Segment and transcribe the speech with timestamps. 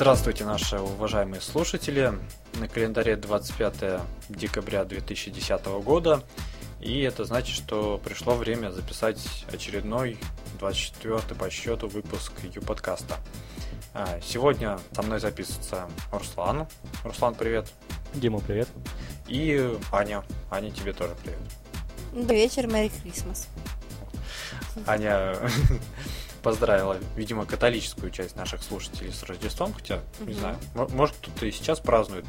[0.00, 2.12] Здравствуйте, наши уважаемые слушатели.
[2.54, 6.22] На календаре 25 декабря 2010 года.
[6.80, 9.18] И это значит, что пришло время записать
[9.52, 10.16] очередной
[10.60, 13.16] 24 по счету выпуск Ю-подкаста.
[13.92, 16.68] А, сегодня со мной записывается Руслан.
[17.02, 17.66] Руслан, привет.
[18.14, 18.68] Дима, привет.
[19.26, 20.22] И Аня.
[20.48, 21.40] Аня, тебе тоже привет.
[22.12, 23.48] Добрый вечер, Merry Christmas.
[24.86, 25.34] Аня
[26.42, 30.26] поздравила, видимо, католическую часть наших слушателей с Рождеством, хотя, mm-hmm.
[30.26, 32.24] не знаю, может кто-то и сейчас празднует,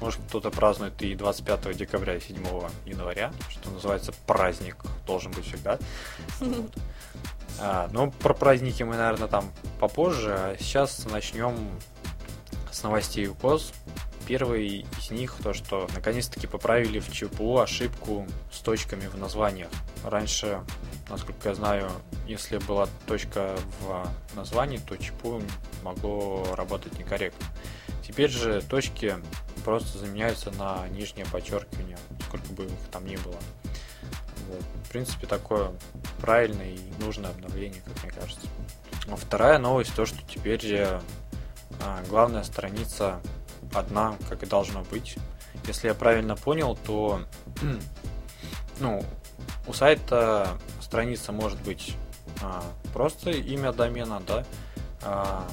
[0.00, 2.36] может кто-то празднует и 25 декабря, и 7
[2.86, 4.76] января, что называется праздник,
[5.06, 5.78] должен быть всегда.
[6.40, 6.72] Вот.
[7.60, 11.54] А, ну, про праздники мы, наверное, там попозже, а сейчас начнем
[12.70, 13.72] с новостей УКОС.
[14.26, 19.70] Первый из них то, что наконец-таки поправили в ЧПУ ошибку с точками в названиях.
[20.04, 20.60] Раньше,
[21.10, 21.90] насколько я знаю,
[22.26, 25.42] если была точка в названии, то ЧПУ
[25.82, 27.46] могло работать некорректно.
[28.06, 29.16] Теперь же точки
[29.64, 33.38] просто заменяются на нижнее подчеркивание, сколько бы их там ни было.
[34.48, 34.62] Вот.
[34.84, 35.72] В принципе, такое
[36.20, 38.46] правильное и нужное обновление, как мне кажется.
[39.16, 40.60] Вторая новость, то, что теперь
[41.80, 43.20] а, главная страница
[43.74, 45.16] одна, как и должно быть.
[45.66, 47.20] Если я правильно понял, то
[48.80, 49.04] ну,
[49.66, 51.94] у сайта страница может быть
[52.42, 54.44] а, просто имя домена, да,
[55.02, 55.48] а,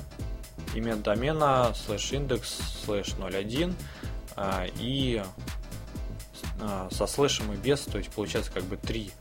[0.74, 3.76] имя домена слэш индекс слэш 01
[4.36, 5.24] а, и
[6.62, 9.12] а, со слэшем и без, то есть получается как бы три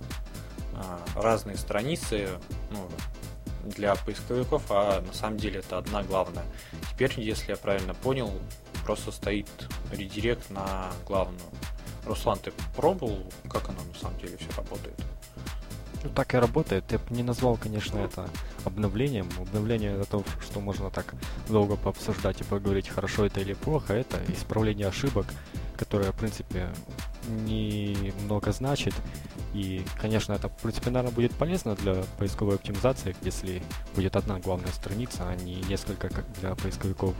[0.75, 2.29] а, разные страницы
[2.71, 2.89] ну,
[3.65, 6.45] для поисковиков, а на самом деле это одна главная.
[6.93, 8.33] Теперь, если я правильно понял,
[8.89, 9.47] просто стоит
[9.93, 11.39] редирект на главную.
[12.07, 14.95] Руслан, ты пробовал, как оно на самом деле все работает?
[16.03, 16.91] Ну, так и работает.
[16.91, 18.31] Я бы не назвал, конечно, это
[18.65, 19.29] обновлением.
[19.39, 21.15] Обновление это то, что можно так
[21.51, 23.93] долго пообсуждать и поговорить, хорошо это или плохо.
[23.93, 25.27] Это исправление ошибок,
[25.77, 26.71] которое, в принципе,
[27.45, 28.95] немного значит.
[29.55, 33.63] И, конечно, это, в принципе, наверное, будет полезно для поисковой оптимизации, если
[33.95, 36.11] будет одна главная страница, а не несколько
[36.41, 37.15] для поисковиков.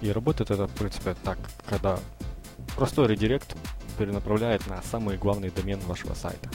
[0.00, 1.98] И работает это, в принципе, так, когда
[2.76, 3.56] простой редирект
[3.98, 6.48] перенаправляет на самый главный домен вашего сайта.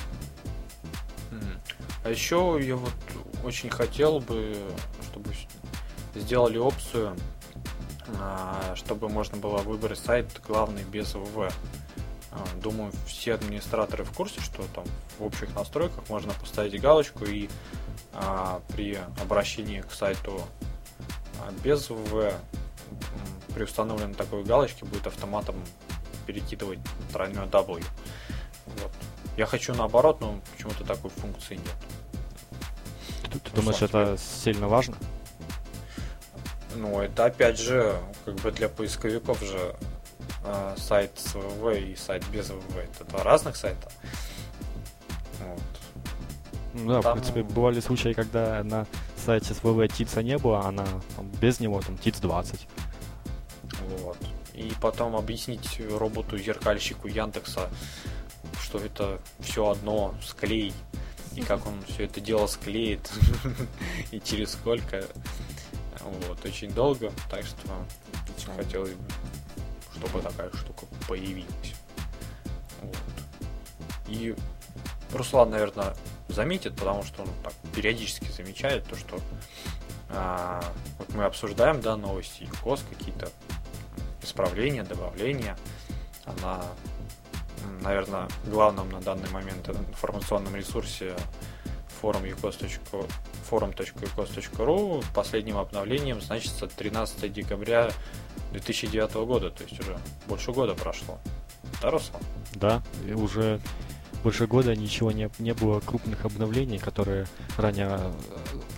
[2.04, 2.94] А еще я вот
[3.44, 4.56] очень хотел бы,
[5.10, 5.32] чтобы
[6.16, 7.16] сделали опцию,
[8.20, 11.52] а, чтобы можно было выбрать сайт главный без ВВ.
[12.32, 14.86] А, думаю, все администраторы в курсе, что там
[15.18, 17.50] в общих настройках можно поставить галочку и
[18.14, 20.42] а, при обращении к сайту
[21.42, 22.34] а, без ВВ
[23.54, 25.56] при установленной такой галочке будет автоматом
[26.28, 26.80] перекидывать
[27.12, 27.84] тройной W.
[28.66, 28.92] Вот.
[29.38, 31.76] Я хочу наоборот, но почему-то такой функции нет.
[33.32, 34.96] Ты, ты думаешь, это сильно важно?
[36.76, 39.76] Ну, это опять же, как бы для поисковиков же
[40.78, 42.78] сайт с ВВ и сайт без ВВ.
[42.78, 43.92] Это два разных сайта.
[45.40, 45.62] Вот.
[46.74, 47.12] Ну да, там...
[47.12, 48.86] в принципе, бывали случаи, когда на
[49.18, 50.86] сайте с ВВ ТИЦа не было, а на,
[51.16, 52.68] там, без него там ТИЦ 20.
[54.02, 54.18] Вот.
[54.54, 57.70] И потом объяснить роботу-зеркальщику Яндекса,
[58.62, 60.74] что это все одно, склей,
[61.36, 63.10] и как он все это дело склеит,
[64.12, 65.04] и через сколько.
[66.28, 67.60] Вот, очень долго, так что
[68.56, 69.04] хотелось бы
[70.00, 71.76] чтобы такая штука появилась.
[72.82, 72.98] Вот.
[74.08, 74.36] И
[75.14, 75.96] Руслан, наверное,
[76.28, 79.20] заметит, потому что он так периодически замечает то, что
[80.10, 80.64] а,
[80.98, 83.30] вот мы обсуждаем, да, новости ЮКОС, какие-то
[84.22, 85.58] исправления, добавления.
[86.26, 86.64] Она,
[87.82, 91.16] наверное, главном на данный момент информационном ресурсе
[93.50, 97.90] forum.ecos.ru последним обновлением значится 13 декабря
[98.52, 99.98] 2009 года, то есть уже
[100.28, 101.20] больше года прошло.
[101.82, 102.22] Да, Руслан?
[102.56, 102.82] Да,
[103.16, 103.60] уже
[104.24, 107.26] больше года ничего не, не было крупных обновлений, которые
[107.58, 108.00] ранее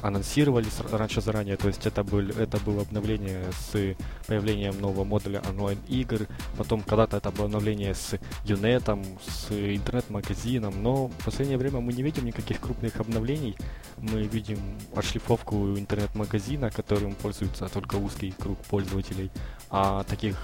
[0.01, 1.57] анонсировались раньше заранее.
[1.57, 3.95] То есть это, был, это было обновление с
[4.27, 6.27] появлением нового модуля онлайн-игр.
[6.57, 10.81] Потом когда-то это было обновление с Юнетом, с интернет-магазином.
[10.81, 13.55] Но в последнее время мы не видим никаких крупных обновлений.
[13.97, 14.59] Мы видим
[14.95, 19.31] отшлифовку интернет-магазина, которым пользуется только узкий круг пользователей.
[19.69, 20.37] А таких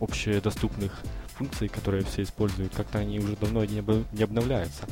[0.00, 0.92] общедоступных
[1.36, 3.82] функций, которые все используют, как-то они уже давно не,
[4.12, 4.84] не обновляются.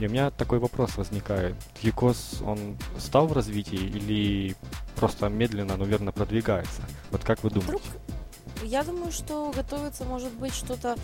[0.00, 1.54] И у меня такой вопрос возникает.
[1.82, 4.56] Юкос, он стал в развитии или
[4.96, 6.82] просто медленно, но верно продвигается?
[7.10, 7.68] Вот как вы думаете?
[7.68, 7.82] Вдруг,
[8.62, 10.96] я думаю, что готовится, может быть, что-то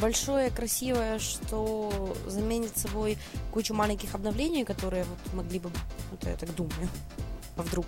[0.00, 3.18] большое, красивое, что заменит собой
[3.52, 5.70] кучу маленьких обновлений, которые вот могли бы,
[6.10, 6.88] вот я так думаю,
[7.56, 7.86] а вдруг?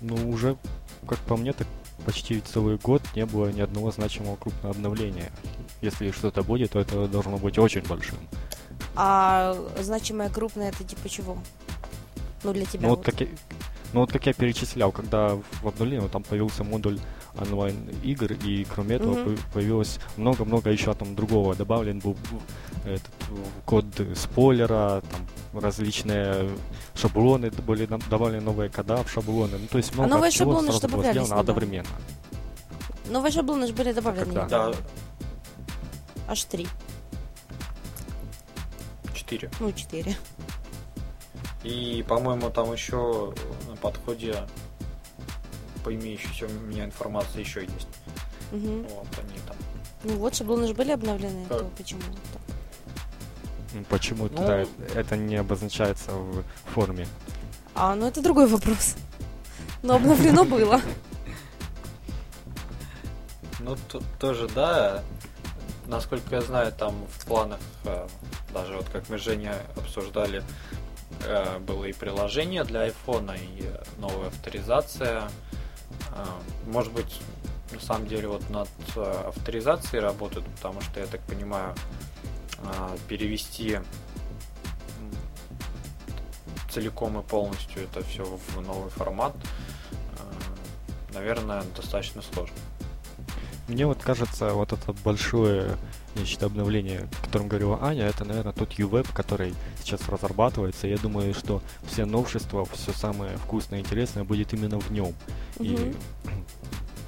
[0.00, 0.56] Ну, уже
[1.06, 1.66] как по мне, так
[2.04, 5.30] почти целый год не было ни одного значимого крупного обновления.
[5.80, 8.18] Если что-то будет, то это должно быть очень большим.
[8.96, 11.38] А значимое крупное это типа чего?
[12.42, 12.82] Ну, для тебя.
[12.82, 13.06] Ну вот, вот.
[13.06, 13.26] как я,
[13.92, 16.98] ну вот как я перечислял, когда в обновлении вот там появился модуль
[17.38, 21.54] онлайн игр, и кроме этого по- появилось много-много еще там другого.
[21.54, 22.16] Добавлен был
[22.84, 23.10] этот
[23.64, 23.84] код
[24.16, 25.02] спойлера,
[25.52, 26.50] там различные
[26.94, 29.58] шаблоны, были добавлены новые кода в шаблоны.
[29.58, 31.40] Ну, то есть много новые чего шаблоны сразу что было сделано недавно?
[31.40, 31.88] одновременно.
[33.10, 34.32] Новые шаблоны же были добавлены.
[34.34, 34.48] Когда?
[34.48, 34.72] Да,
[36.28, 36.68] Аж три.
[39.30, 39.50] 4.
[39.60, 40.16] Ну, четыре.
[41.62, 43.32] И, по-моему, там еще
[43.68, 44.46] на подходе
[45.84, 47.88] по имеющейся у меня информации еще есть.
[48.50, 48.82] Мгм.
[48.88, 49.56] Вот они там.
[50.04, 51.58] Ну вот, шаблоны же были обновлены, Так.
[51.58, 52.42] то почему так?
[53.72, 56.42] Ну, Почему Ну- тогда это не обозначается в
[56.74, 57.06] форме?
[57.74, 58.96] А, ну это другой вопрос.
[59.82, 60.80] Но обновлено было.
[63.60, 65.02] Ну, тут тоже, да.
[65.86, 68.06] Насколько я знаю, там в планах, э,
[68.52, 70.42] даже вот как мы с Женей обсуждали,
[71.24, 75.30] э, было и приложение для айфона, и новая авторизация.
[76.12, 76.24] Э,
[76.66, 77.20] Может быть,
[77.72, 81.74] на самом деле вот над э, авторизацией работают, потому что, я так понимаю,
[83.08, 83.78] перевести
[86.70, 89.34] целиком и полностью это все в новый формат,
[91.14, 92.56] наверное, достаточно сложно.
[93.68, 95.76] Мне вот кажется, вот это большое,
[96.16, 100.86] я считаю, обновление, о котором говорила Аня, это, наверное, тот UWeb, который сейчас разрабатывается.
[100.86, 105.14] Я думаю, что все новшества, все самое вкусное и интересное будет именно в нем.
[105.58, 105.94] И Мгм.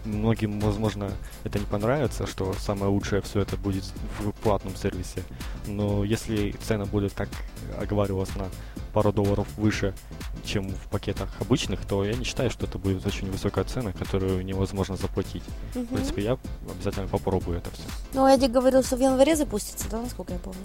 [0.05, 1.11] Многим, возможно,
[1.45, 3.85] это не понравится, что самое лучшее все это будет
[4.19, 5.23] в платном сервисе.
[5.67, 7.29] Но если цены будут, как
[7.81, 8.49] оговаривалось, на
[8.93, 9.95] пару долларов выше,
[10.45, 14.45] чем в пакетах обычных, то я не считаю, что это будет очень высокая цена, которую
[14.45, 15.45] невозможно заплатить.
[15.73, 15.87] В Мгм.
[15.87, 16.39] принципе, я
[16.71, 17.83] обязательно попробую это все.
[18.13, 20.61] Ну, Эдик говорил, что в январе запустится, да, насколько я помню?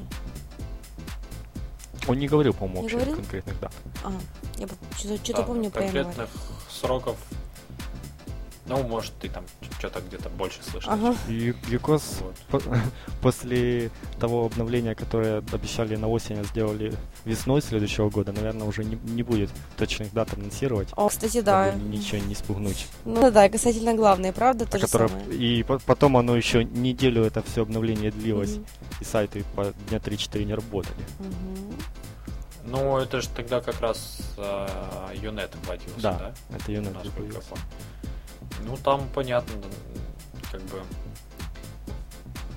[2.08, 3.16] Он не говорил, по-моему, вообще говорил?
[3.18, 3.74] конкретных дат.
[4.04, 4.12] А,
[4.58, 4.68] я
[4.98, 6.04] что-то, что-то Да, помню про январь.
[6.04, 6.30] конкретных
[6.70, 7.18] сроков.
[8.68, 9.46] Ну, может, ты там
[9.80, 10.92] что-то где-то больше слышал.
[10.92, 11.16] Ага.
[11.30, 12.36] И Юкос Вот.
[12.64, 12.78] по-
[13.22, 16.94] после того обновления, которое обещали на осень, а сделали
[17.24, 20.90] весной следующего года, наверное, уже не, не будет точных дат анонсировать.
[20.96, 21.72] О, кстати, да.
[21.74, 22.88] ничего не спугнуть.
[23.06, 25.38] Ну да, касательно главной, правда, то А же которое- самое.
[25.38, 28.66] И по- потом оно еще неделю это все обновление длилось, Мгм.
[29.00, 30.96] и сайты по дня 3-4 не работали.
[31.20, 31.74] Мгм.
[32.66, 34.68] Ну, это же тогда как раз э,
[35.16, 36.34] Юнет вводился, да?
[36.50, 37.50] Да, это Юнет Насколько я появился.
[37.50, 37.64] помню.
[38.66, 39.54] Ну, там, понятно,
[40.52, 40.82] как бы,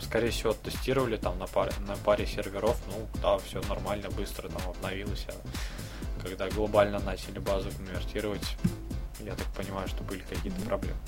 [0.03, 4.63] скорее всего, тестировали там на паре, на паре серверов, ну, да, все нормально, быстро там
[4.69, 8.57] обновилось, а когда глобально начали базу конвертировать,
[9.21, 10.99] я так понимаю, что были какие-то проблемы.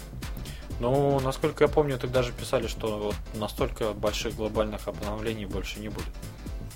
[0.81, 5.89] Ну, насколько я помню, тогда же писали, что вот настолько больших глобальных обновлений больше не
[5.89, 6.13] будет.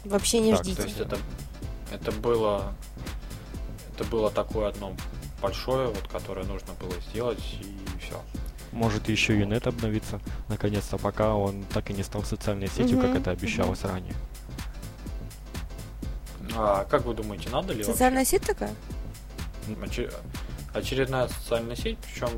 [0.05, 0.83] Вообще не Так, ждите.
[0.83, 1.19] То есть это,
[1.91, 2.75] это было
[3.97, 4.95] это было такое одно
[5.41, 8.21] большое, вот, которое нужно было сделать, и все.
[8.73, 13.21] Может еще Юнет обновится, наконец-то, пока он так и не стал социальной сетью, Мгм, как
[13.21, 14.15] это обещалось ранее.
[16.57, 18.75] А как вы думаете, надо ли Социальная сеть такая?
[19.69, 20.03] вообще?
[20.05, 20.13] Оче-
[20.75, 22.29] Очередная социальная сеть, причем,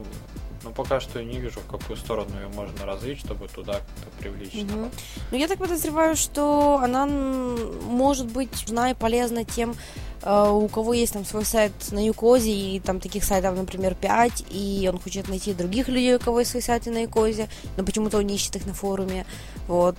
[0.63, 4.11] ну пока что я не вижу, в какую сторону ее можно развить, чтобы туда как-то
[4.21, 4.77] привлечь Мгм.
[4.77, 4.93] народ.
[5.33, 9.75] Ну, я так подозреваю, что она может быть нужна и полезна тем,
[10.23, 14.89] у кого есть там свой сайт на Юкозе, и там таких сайтов, например, 5, и
[14.93, 18.27] он хочет найти других людей, у кого есть свои сайты на Юкозе, но почему-то он
[18.27, 19.27] не ищет их на форуме,
[19.69, 19.97] вот.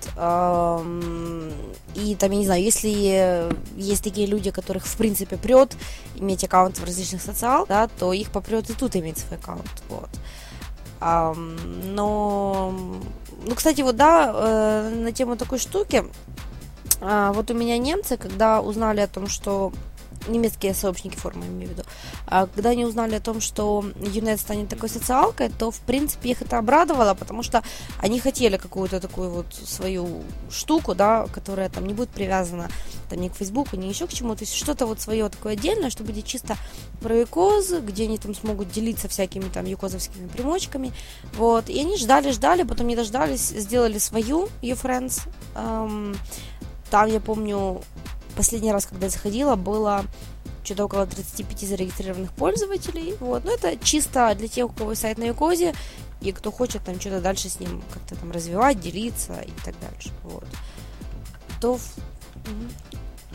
[1.95, 5.75] И там, я не знаю, если есть такие люди, которых, в принципе, прет
[6.15, 10.09] иметь аккаунт в различных социал, да, то их попрет и тут иметь свой аккаунт, вот.
[11.01, 12.73] Но,
[13.45, 16.03] ну, кстати, вот, да, э, на тему такой штуки,
[17.01, 19.71] а, вот у меня немцы, когда узнали о том, что
[20.27, 21.83] немецкие сообщники форума, я имею в виду,
[22.27, 26.41] а, когда они узнали о том, что Юнет станет такой социалкой, то, в принципе, их
[26.41, 27.63] это обрадовало, потому что
[27.99, 32.69] они хотели какую-то такую вот свою штуку, да, которая там не будет привязана
[33.09, 35.89] там, ни к Фейсбуку, ни еще к чему, то есть что-то вот свое такое отдельное,
[35.89, 36.57] что будет чисто
[37.01, 40.91] про юкоз, где они там смогут делиться всякими там юкозовскими примочками,
[41.35, 45.21] вот, и они ждали, ждали, потом не дождались, сделали свою YouFriends,
[45.55, 46.15] эм,
[46.89, 47.81] там, я помню,
[48.39, 50.05] последний раз, когда я заходила, было
[50.63, 55.25] что-то около 35 зарегистрированных пользователей, вот, но это чисто для тех, у кого сайт на
[55.25, 55.73] Юкозе,
[56.21, 60.11] и кто хочет там что-то дальше с ним как-то там развивать, делиться и так дальше,
[60.23, 60.45] вот.
[61.59, 61.77] То.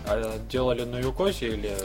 [0.06, 1.76] А делали на Юкосе или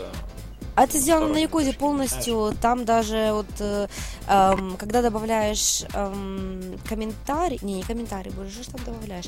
[0.79, 2.55] А это сделано на Якузе полностью.
[2.61, 3.87] Там даже вот, э,
[4.29, 9.25] эм, когда добавляешь эм, комментарий, не, не комментарий, боже, что там добавляешь?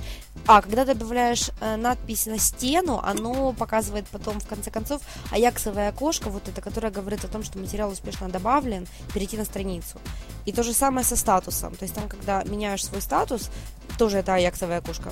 [0.48, 6.30] А, когда добавляешь э, надпись на стену, оно показывает потом, в конце концов, аяксовое окошко,
[6.30, 10.00] вот это, которое говорит о том, что материал успешно добавлен, перейти на страницу.
[10.46, 11.76] И то же самое со статусом.
[11.76, 13.50] То есть там, когда меняешь свой статус,
[13.98, 15.12] тоже это аяксовое окошко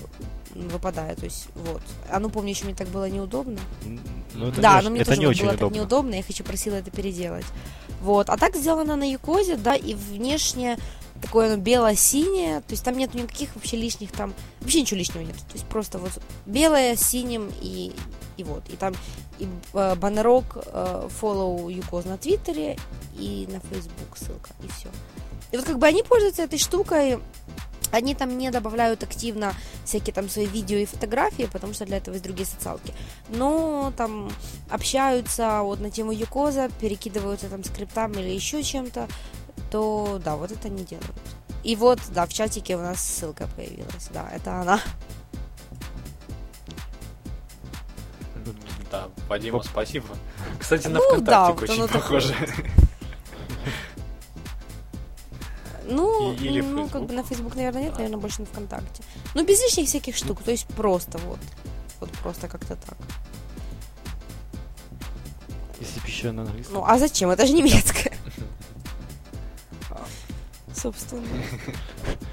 [0.55, 1.19] выпадает.
[1.19, 1.81] То есть, вот.
[2.09, 3.59] А ну, помню, еще мне так было неудобно.
[4.33, 5.69] Ну, это да, не, но мне это тоже не очень было удобно.
[5.69, 7.45] так неудобно, я хочу просила это переделать.
[8.01, 8.29] Вот.
[8.29, 10.77] А так сделано на Якозе, да, и внешне
[11.21, 15.35] такое оно бело-синее, то есть там нет никаких вообще лишних там, вообще ничего лишнего нет,
[15.35, 16.11] то есть просто вот
[16.45, 17.91] белое синим и,
[18.37, 18.93] и вот, и там
[19.37, 22.77] и э, баннерок э, follow Юкоз на Твиттере
[23.17, 24.87] и на Facebook ссылка, и все.
[25.51, 27.19] И вот как бы они пользуются этой штукой,
[27.91, 29.53] они там не добавляют активно
[29.85, 32.93] всякие там свои видео и фотографии, потому что для этого есть другие социалки.
[33.29, 34.31] Но там
[34.69, 39.07] общаются вот на тему Юкоза, перекидываются там скриптами или еще чем-то,
[39.71, 41.15] то да, вот это они делают.
[41.63, 44.09] И вот, да, в чатике у нас ссылка появилась.
[44.13, 44.79] Да, это она.
[48.91, 50.07] Да, Вадима, спасибо.
[50.59, 52.33] Кстати, на Ну, ВКонтакте да, очень похоже.
[55.89, 59.03] Ну, И- или ну, как бы на Facebook, наверное, нет, наверное, больше на ВКонтакте.
[59.35, 61.39] Ну, без лишних всяких штук, то есть просто вот.
[61.99, 62.97] Вот просто как-то так.
[65.79, 66.75] Если бы еще на английском.
[66.75, 67.29] Ну, а зачем?
[67.29, 68.13] Это же немецкое.
[70.75, 71.27] Собственно.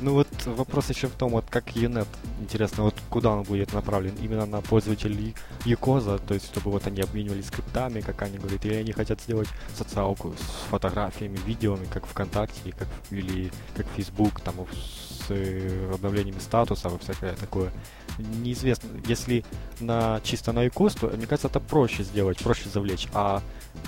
[0.00, 2.08] Ну вот вопрос еще в том, вот как Юнет,
[2.40, 4.14] интересно, вот куда он будет направлен?
[4.20, 5.34] Именно на пользователей
[5.64, 9.48] Юкоза, то есть чтобы вот они обменивались скриптами, как они говорят, или они хотят сделать
[9.76, 16.88] социалку с фотографиями, видеоми, как ВКонтакте, как, или как Facebook, там с э, обновлениями статуса,
[16.88, 17.70] и всякое такое.
[18.18, 19.44] Неизвестно, если
[19.80, 23.42] на чисто на Юкоз, то мне кажется, это проще сделать, проще завлечь, а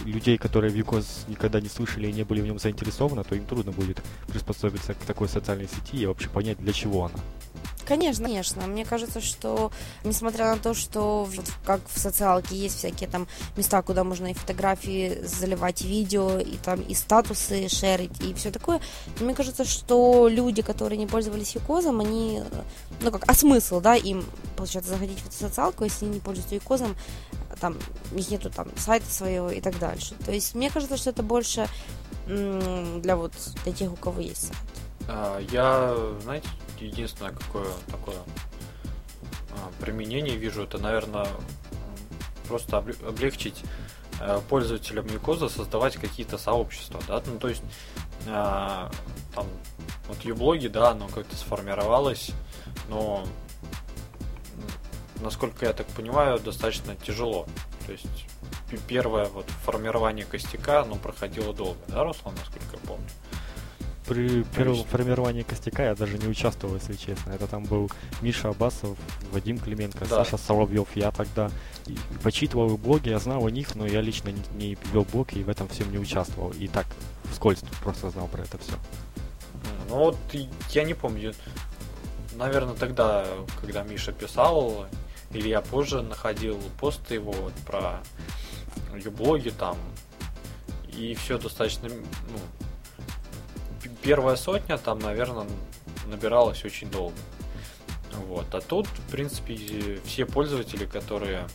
[0.04, 3.44] людей, которые в Юкоз никогда не слышали и не были в нем заинтересованы, то им
[3.44, 7.18] трудно будет приспособиться к такой социальной сети и вообще понять, для чего она.
[7.86, 8.66] Конечно, конечно.
[8.66, 9.70] Мне кажется, что
[10.04, 13.26] несмотря на то, что в- как в социалке есть всякие там
[13.56, 18.50] места, куда можно и фотографии заливать, и видео, и там и статусы шерить, и все
[18.50, 18.80] такое,
[19.20, 22.62] мне кажется, что люди, которые не пользовались Юкозом, они, э,
[23.00, 24.24] ну как, а смысл, да, им,
[24.56, 26.96] получается, заходить в эту социалку, если они не пользуются Юкозом,
[27.60, 27.76] там,
[28.12, 30.14] у них нету там сайта своего и так дальше.
[30.26, 31.68] То есть мне кажется, что это больше
[32.26, 33.32] для вот,
[33.64, 34.56] для тех, у кого есть сайт.
[35.08, 36.48] А, Я, знаете,
[36.80, 38.18] единственное какое такое
[39.50, 41.26] а, применение вижу, это, наверное,
[42.48, 43.62] просто обле- облегчить
[44.20, 47.62] э, пользователям Юкоза создавать какие-то сообщества, да, ну то есть
[48.28, 48.90] а,
[49.34, 49.46] там
[50.08, 52.30] вот юблоги, да, оно как-то сформировалось,
[52.88, 53.26] но
[55.20, 57.46] насколько я так понимаю, достаточно тяжело.
[57.86, 58.26] То есть
[58.88, 63.06] первое вот формирование костяка, оно проходило долго, да, Руслан, насколько я помню?
[64.06, 67.32] При первом формировании костяка я даже не участвовал, если честно.
[67.32, 67.90] Это там был
[68.22, 68.96] Миша Абасов,
[69.32, 70.24] Вадим Клименко, Да.
[70.24, 70.88] Саша Соловьев.
[70.94, 71.50] Я тогда
[72.22, 75.42] почитывал их блоги, я знал о них, но я лично не, не вел блог и
[75.42, 76.50] в этом всем не участвовал.
[76.50, 76.86] И так
[77.30, 78.72] вскользь просто знал про это все.
[79.88, 80.16] Ну вот
[80.70, 81.34] я не помню.
[82.34, 83.26] Наверное, тогда,
[83.60, 84.86] когда Миша писал,
[85.32, 88.00] или я позже находил посты его вот про
[88.94, 89.76] юблоги там,
[90.88, 92.38] и все достаточно, ну,
[94.06, 95.46] первая сотня там, наверное,
[96.06, 97.16] набиралась очень долго.
[98.28, 98.54] Вот.
[98.54, 101.48] А тут, в принципе, все пользователи, которые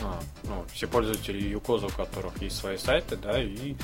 [0.00, 3.74] а, ну, все пользователи Юкоза, у которых есть свои сайты, да, и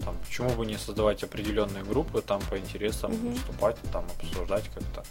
[0.00, 3.32] там, почему бы не создавать определенные группы, там по интересам Мгм.
[3.32, 5.04] выступать, там обсуждать как-то.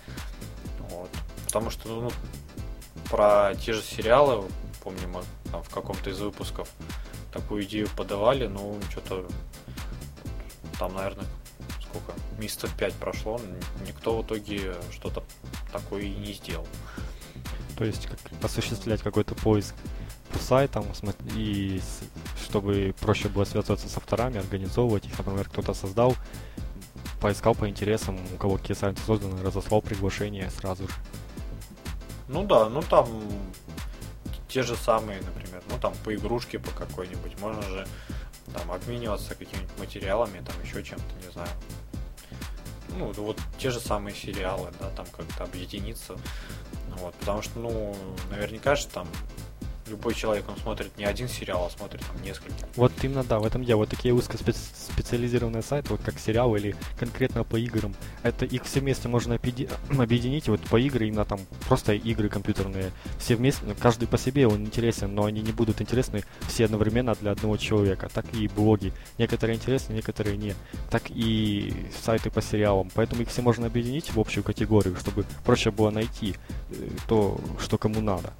[0.90, 1.10] Вот.
[1.46, 2.12] Потому что, ну,
[3.10, 4.44] про те же сериалы,
[4.84, 6.70] помню, мы там в каком-то из выпусков
[7.32, 9.26] такую идею подавали, ну, что-то
[10.78, 11.26] там, наверное,
[11.96, 13.56] сколько, месяцев пять прошло, н-
[13.88, 15.24] никто в итоге что-то
[15.72, 16.68] такое и не сделал.
[17.78, 19.76] То есть как осуществлять какой-то поиск
[20.32, 20.86] по сайтам,
[21.36, 21.82] и
[22.44, 26.16] чтобы проще было связываться с авторами, организовывать их, например, кто-то создал,
[27.22, 30.94] поискал по интересам, у кого какие сайты созданы, разослал приглашение сразу же.
[32.28, 33.08] Ну да, ну там
[34.48, 37.88] те же самые, например, ну там по игрушке по какой-нибудь, можно же
[38.54, 41.50] там обмениваться какими-нибудь материалами, там еще чем-то, не знаю.
[42.98, 46.16] Ну, вот те же самые сериалы, да, там как-то объединиться.
[47.00, 47.96] Вот, потому что, ну,
[48.30, 49.08] наверняка же там
[49.88, 52.54] любой человек, он смотрит не один сериал, а смотрит там несколько.
[52.76, 53.80] Вот именно, да, в этом дело.
[53.80, 57.94] Вот такие узкоспецифические специализированные сайты, вот как сериал или конкретно по играм.
[58.24, 59.36] Это их все вместе можно
[59.98, 62.92] объединить, вот по игры, именно там просто игры компьютерные.
[63.20, 67.32] Все вместе, каждый по себе он интересен, но они не будут интересны все одновременно для
[67.32, 68.10] одного человека.
[68.14, 68.94] Так и блоги.
[69.18, 70.56] Некоторые интересны, некоторые не.
[70.90, 71.74] Так и
[72.04, 72.90] сайты по сериалам.
[72.94, 76.36] Поэтому их все можно объединить в общую категорию, чтобы проще было найти
[76.72, 76.76] э,
[77.08, 78.34] то, что кому надо.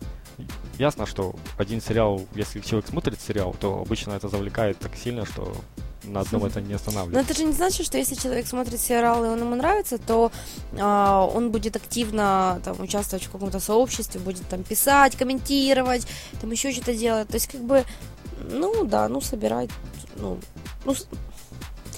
[0.78, 5.56] Ясно, что один сериал, если человек смотрит сериал, то обычно это завлекает так сильно, что
[6.04, 7.16] на одном это не останавливается.
[7.16, 10.32] Но это же не значит, что если человек смотрит сериал и он ему нравится, то
[10.74, 16.08] э, он будет активно там, участвовать в каком-то сообществе, будет там писать, комментировать,
[16.42, 17.28] там еще что-то делать.
[17.28, 17.84] То есть, как бы,
[18.50, 19.70] ну да, ну собирать,
[20.18, 20.38] ну,
[20.86, 20.96] ну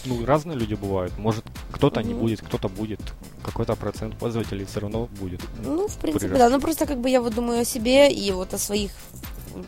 [0.08, 1.18] ну, разные люди бывают.
[1.18, 2.08] Может, кто-то угу.
[2.08, 3.00] не будет, кто-то будет.
[3.44, 5.42] Какой-то процент пользователей все равно будет.
[5.64, 6.38] Ну, в принципе, прирасти.
[6.38, 6.50] да.
[6.50, 8.92] Ну, просто как бы я вот думаю о себе и вот о своих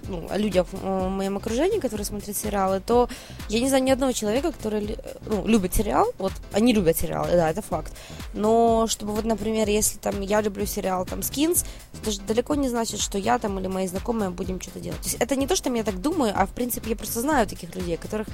[0.08, 3.10] ну, о людях в моем окружении, которые смотрят сериалы, то
[3.50, 6.12] я не знаю ни одного человека, который ну, любит сериал.
[6.18, 7.94] Вот они любят сериалы, да, это факт.
[8.34, 11.66] Но чтобы вот, например, если там я люблю сериал там Skins,
[12.02, 15.00] это же далеко не значит, что я там или мои знакомые будем что-то делать.
[15.02, 17.48] То есть это не то, что я так думаю, а в принципе я просто знаю
[17.48, 18.28] таких людей, которых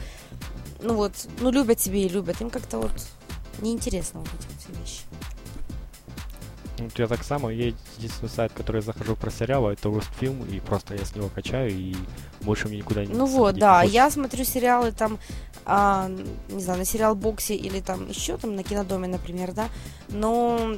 [0.86, 2.39] ну вот, ну любят себе и любят.
[2.42, 2.92] Им как-то вот
[3.60, 5.01] неинтересно вот эти вот вещи.
[6.77, 10.60] Вот я так само, я единственный сайт, который я захожу про сериалы, это Рустфильм, и
[10.60, 11.96] просто я с него качаю, и
[12.42, 15.18] больше мне никуда не Ну вот, да, не я смотрю сериалы там,
[15.65, 16.12] а,
[16.50, 19.70] не знаю, на сериал Боксе или там еще там на Кинодоме, например, да,
[20.10, 20.75] но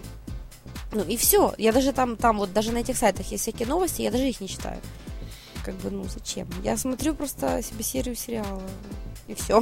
[0.92, 1.54] ну и все.
[1.58, 4.40] Я даже там, там вот даже на этих сайтах есть всякие новости, я даже их
[4.40, 4.80] не читаю.
[5.68, 6.48] Как бы, ну зачем?
[6.64, 8.64] Я смотрю просто себе серию сериала
[9.28, 9.62] и все.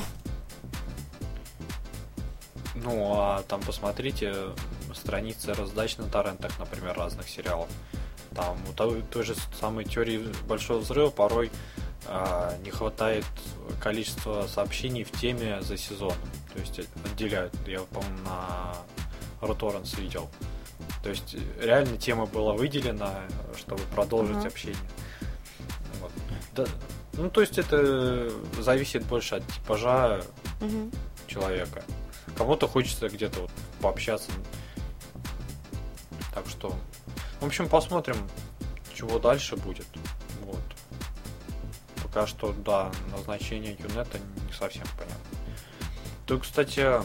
[2.76, 4.36] Ну, а там посмотрите
[4.94, 7.68] страницы раздач на торрентах, например, разных сериалов.
[8.36, 11.50] Там у той, той же самой теории большого взрыва порой
[12.06, 13.26] а, не хватает
[13.82, 16.14] количества сообщений в теме за сезон.
[16.54, 17.56] То есть отделяют.
[17.66, 18.76] Я, по-моему, на
[19.42, 20.30] RoTorrents видел.
[21.02, 23.22] То есть реально тема была выделена,
[23.58, 24.48] чтобы продолжить uh-huh.
[24.48, 24.78] общение.
[26.56, 26.66] Да,
[27.14, 30.22] ну, то есть это зависит больше от типажа
[30.62, 30.96] uh-huh.
[31.28, 31.84] человека.
[32.38, 34.32] Кому-то хочется где-то вот пообщаться.
[36.34, 36.76] Так что,
[37.40, 38.18] в общем, посмотрим,
[38.94, 39.88] чего дальше будет.
[40.42, 40.62] Вот.
[42.04, 45.16] Пока что, да, назначение Юнета не совсем понятно.
[46.26, 47.02] Тут, кстати,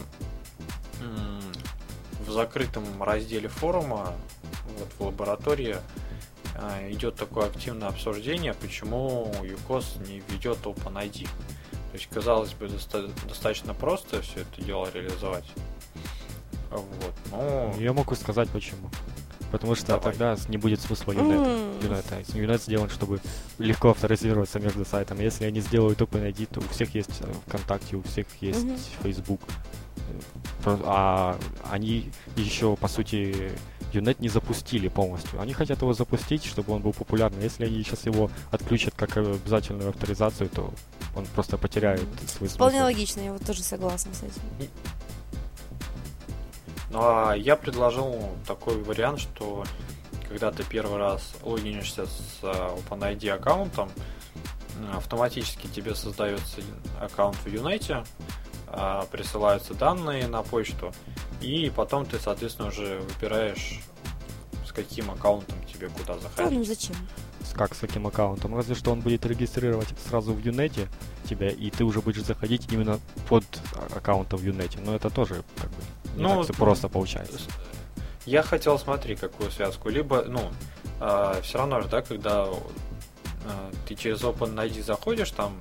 [2.25, 4.13] в закрытом разделе форума,
[4.77, 5.77] вот в лаборатории,
[6.89, 11.25] идет такое активное обсуждение, почему UCOS не ведет OpenID.
[11.25, 15.45] То есть, казалось бы, доста- достаточно просто все это дело реализовать.
[16.69, 17.73] Вот, но...
[17.77, 18.89] Я могу сказать почему.
[19.51, 20.03] Потому что Давай.
[20.03, 21.49] тогда не будет смысла Юнета.
[21.49, 21.83] Mm.
[21.83, 22.37] Юнета.
[22.37, 23.19] Юнет сделан, чтобы
[23.59, 25.23] легко авторизироваться между сайтами.
[25.23, 29.03] Если они сделают OpenID, то у всех есть э, ВКонтакте, у всех есть mm-hmm.
[29.03, 29.41] Facebook.
[30.65, 31.37] Э, а
[31.69, 33.51] они еще, по сути,
[33.93, 35.39] Юнет не запустили полностью.
[35.41, 37.41] Они хотят его запустить, чтобы он был популярным.
[37.41, 40.73] Если они сейчас его отключат как обязательную авторизацию, то
[41.15, 42.55] он просто потеряет свой смысл.
[42.55, 44.69] Вполне логично, я вот тоже согласна с этим.
[46.91, 49.63] Ну а я предложил такой вариант, что
[50.27, 53.89] когда ты первый раз логинишься с э, OpenID аккаунтом,
[54.93, 56.61] автоматически тебе создается
[56.99, 57.47] аккаунт в
[57.91, 58.03] а,
[59.11, 60.93] присылаются данные на почту,
[61.41, 63.79] и потом ты, соответственно, уже выбираешь,
[64.65, 66.35] с каким аккаунтом тебе куда заходить.
[66.37, 66.95] Да, ну зачем?
[67.53, 68.55] Как с каким аккаунтом?
[68.55, 70.87] Разве что он будет регистрировать сразу в Юнете
[71.27, 73.43] тебя, и ты уже будешь заходить именно под
[73.93, 74.79] аккаунтом в Юнете.
[74.79, 75.81] Но это тоже как бы
[76.15, 77.39] не ну, так просто получается.
[78.25, 79.89] Я хотел, смотри, какую связку.
[79.89, 80.49] Либо, ну, э,
[80.99, 85.59] а, все равно же, да, когда э, ты через OpenID заходишь, там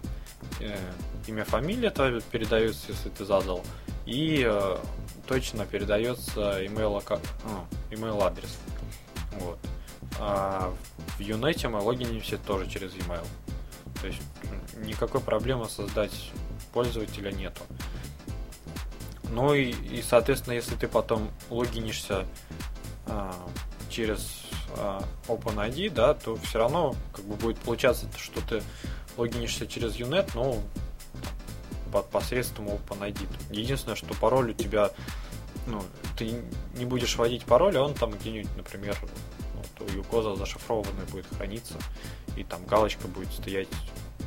[0.61, 0.77] э,
[1.29, 3.65] имя, фамилия твоя передается, если ты задал,
[4.07, 4.77] и э,
[5.27, 7.03] точно передается email,
[7.45, 8.59] ну, email адрес.
[9.39, 9.59] Вот.
[10.19, 10.73] А
[11.17, 13.25] в Unite мы логинимся тоже через email.
[14.01, 14.21] То есть
[14.77, 16.31] никакой проблемы создать
[16.73, 17.63] пользователя нету.
[19.31, 22.27] Ну и, и соответственно, если ты потом логинишься
[23.07, 23.35] а,
[23.89, 28.63] через а, OpenID, да, то все равно как бы будет получаться, что ты
[29.17, 30.59] логинишься через Unet, но
[31.93, 33.29] под посредством OpenID.
[33.51, 34.91] Единственное, что пароль у тебя,
[35.67, 35.83] ну,
[36.17, 36.35] ты
[36.77, 38.97] не будешь вводить пароль, а он там где-нибудь, например,
[39.55, 41.75] вот, у Юкоза зашифрованный будет храниться,
[42.37, 43.69] и там галочка будет стоять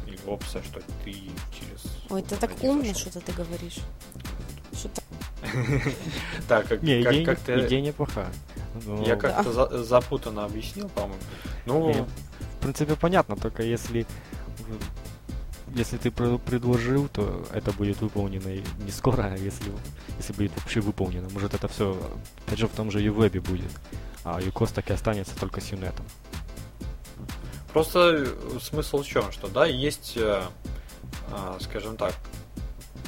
[0.08, 1.13] или опция, что ты
[1.52, 1.84] через...
[2.10, 3.80] Ой, ты так умно что-то ты говоришь.
[4.73, 5.02] Что-то...
[6.47, 7.65] Так, как, не, как, идея, как ты...
[7.65, 8.32] идея неплохая.
[8.86, 11.21] Ну, Я как-то за, запутанно объяснил, по-моему.
[11.65, 12.08] Ну,
[12.39, 14.06] в принципе, понятно, только если
[15.75, 18.47] если ты предложил, то это будет выполнено
[18.83, 19.71] не скоро, а если,
[20.17, 21.27] если будет вообще выполнено.
[21.29, 21.97] Может это все,
[22.45, 23.71] опять же, в том же ювебе будет.
[24.23, 26.05] А юкос так и останется только с юнетом.
[27.73, 30.43] Просто э, смысл в чем, что да, есть, э,
[31.31, 32.13] а, скажем так,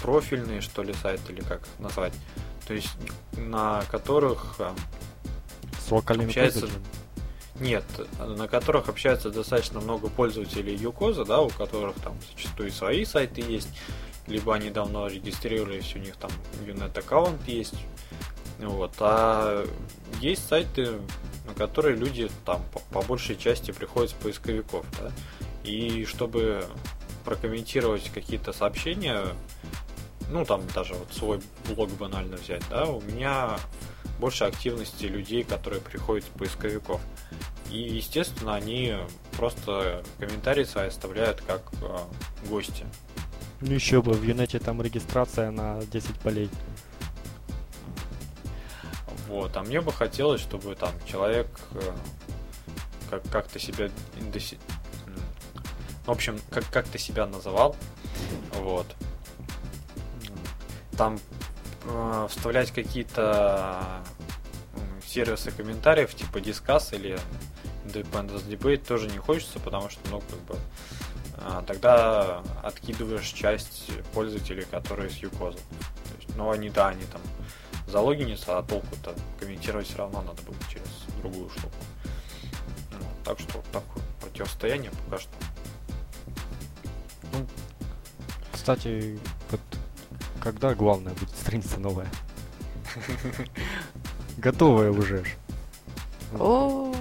[0.02, 2.14] профильные, что ли, сайты, или как назвать,
[2.68, 2.90] то есть
[3.38, 4.56] на которых
[5.88, 6.95] С локальными Общается- пользователями.
[7.60, 7.86] Нет,
[8.20, 13.70] на которых общается достаточно много пользователей Юкоза, да, у которых там зачастую свои сайты есть,
[14.28, 16.32] либо они давно регистрировались, у них там
[16.66, 17.76] Unet аккаунт есть.
[18.60, 18.94] Вот.
[19.00, 19.66] А
[20.20, 21.00] есть сайты,
[21.46, 25.12] на которые люди там по, по большей части приходят с поисковиков, да.
[25.64, 26.66] И чтобы
[27.24, 29.22] прокомментировать какие-то сообщения,
[30.30, 33.58] ну там даже вот свой блог банально взять, да, у меня
[34.20, 37.02] больше активности людей, которые приходят с поисковиков.
[37.72, 38.96] И, естественно, они
[39.36, 41.98] просто комментарии свои оставляют как э,
[42.48, 42.86] гости.
[43.62, 46.50] Ну еще бы, в юнете там регистрация на 10 полей.
[49.28, 49.56] Вот.
[49.58, 51.92] А мне бы хотелось, чтобы там человек э,
[53.10, 54.60] как- как-то себя индоси-
[56.06, 57.76] В общем, как- как-то себя называл.
[58.54, 58.86] Вот.
[60.98, 61.20] Там
[61.88, 64.02] э, вставлять какие-то
[65.16, 67.18] сервисы комментариев типа Discuss или
[67.86, 70.58] Independence Debate тоже не хочется, потому что, ну, как бы
[71.38, 75.58] а, тогда откидываешь часть пользователей, которые с Юкоза.
[75.58, 77.22] То есть, ну, они, да, они там
[77.88, 80.90] залогинятся, а толку-то комментировать все равно надо будет через
[81.22, 81.76] другую штуку.
[82.92, 85.32] Ну, так что вот такое противостояние пока что.
[88.52, 89.18] Кстати,
[89.50, 89.62] вот
[90.42, 92.10] когда главное будет страница новая?
[94.46, 95.24] Готовая уже.
[96.40, 96.94] О,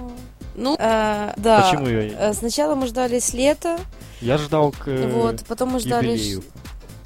[0.55, 1.61] ну, э, да.
[1.61, 2.11] Почему ее?
[2.17, 3.79] Э, Сначала мы ждали с лета,
[4.19, 6.07] Я ждал к э, вот, потом мы ждали...
[6.07, 6.43] юбилею,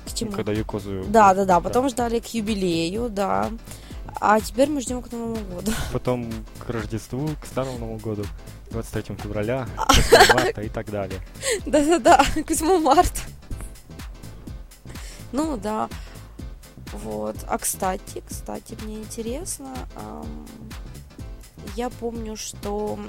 [0.05, 0.31] К чему?
[0.31, 1.03] когда Юкозу...
[1.09, 3.49] Да, да, да, потом ждали к юбилею, да.
[4.21, 5.73] А теперь мы ждем к Новому году.
[5.91, 6.31] Потом
[6.65, 8.23] к Рождеству, к Старому Новому году,
[8.71, 11.19] 23 февраля, 8 марта и так далее.
[11.65, 13.19] Да-да-да, к 8 марта.
[15.33, 15.89] Ну да.
[16.93, 17.35] Вот.
[17.47, 19.73] А кстати, кстати, мне интересно,
[21.75, 22.99] я помню, что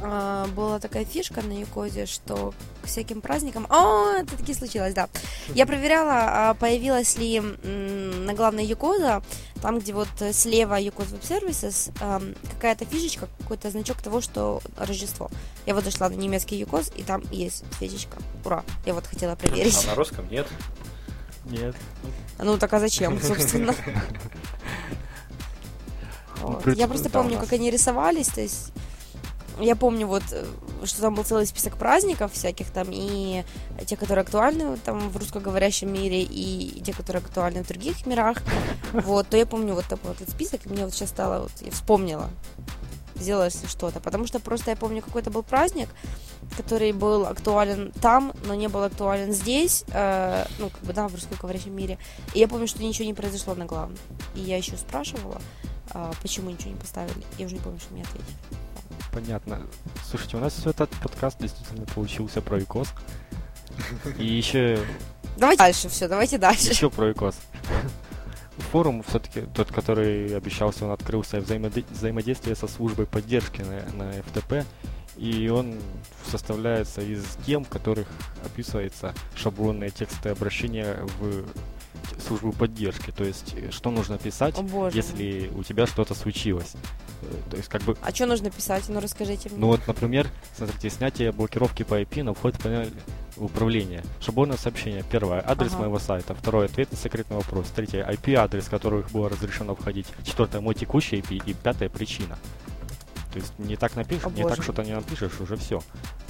[0.00, 3.66] а, была такая фишка на Якозе, что к всяким праздникам...
[3.68, 5.08] О, это таки случилось, да.
[5.54, 9.22] Я проверяла, а, появилась ли на главной Якоза,
[9.60, 15.30] там, где вот слева Якоз Services, ам, какая-то фишечка, какой-то значок того, что Рождество.
[15.66, 18.18] Я вот зашла на немецкий Юкоз, и там есть фишечка.
[18.44, 18.64] Ура!
[18.86, 19.84] Я вот хотела проверить.
[19.84, 20.46] А на русском нет.
[21.48, 21.74] Нет.
[22.38, 23.74] Ну так а зачем, собственно?
[26.40, 26.62] Вот.
[26.62, 28.72] принципе, Я просто да, помню, как они рисовались, то есть
[29.60, 30.44] я помню вот, э,
[30.84, 33.44] что там был целый список праздников всяких там, и
[33.86, 38.38] те, которые актуальны там в русскоговорящем мире, и те, которые актуальны в других мирах,
[38.92, 41.70] вот, то я помню вот такой вот список, и мне вот сейчас стало, вот, я
[41.72, 42.30] вспомнила,
[43.16, 45.88] сделалось что-то, потому что просто я помню, какой-то был праздник,
[46.56, 51.14] который был актуален там, но не был актуален здесь, э, ну, как бы, да, в
[51.14, 51.98] русскоговорящем мире,
[52.34, 53.98] и я помню, что ничего не произошло на главном,
[54.34, 55.40] и я еще спрашивала,
[55.90, 58.34] а, почему ничего не поставили, я уже не помню, что мне ответили.
[59.12, 59.62] Понятно.
[60.08, 62.88] Слушайте, у нас этот подкаст действительно получился про Юкос.
[64.18, 64.78] И еще,
[65.36, 66.70] Давайте дальше, все, давайте дальше.
[66.70, 67.36] еще про Юкос.
[68.72, 74.64] Форум все-таки тот, который обещался, он открылся взаимоде- взаимодействие со службой поддержки на, на FTP.
[75.18, 75.74] И он
[76.30, 78.06] составляется из тем, в которых
[78.44, 81.44] описывается шаблонные тексты обращения в
[82.26, 83.10] службу поддержки.
[83.10, 84.96] То есть, э, что нужно писать, О боже.
[84.96, 86.74] если у тебя что-то случилось.
[87.22, 88.84] Э, То есть, как бы А что нужно писать?
[88.88, 89.58] Ну расскажите мне.
[89.58, 92.92] ну вот, например, смотрите, снятие блокировки по IP на вход в панель
[93.36, 94.02] управления.
[94.20, 95.04] Шаблонное сообщение.
[95.10, 95.42] Первое.
[95.48, 95.80] Адрес Ага.
[95.82, 96.34] моего сайта.
[96.34, 96.66] Второе.
[96.66, 97.66] Ответ на секретный вопрос.
[97.74, 98.04] Третье.
[98.08, 100.06] IP-адрес, которых было разрешено входить.
[100.24, 100.60] Четвертое.
[100.60, 101.42] Мой текущий IP.
[101.46, 101.88] И пятое.
[101.88, 102.38] Причина.
[103.38, 105.80] То есть не так напишешь, О, не боже так что-то не напишешь, уже все.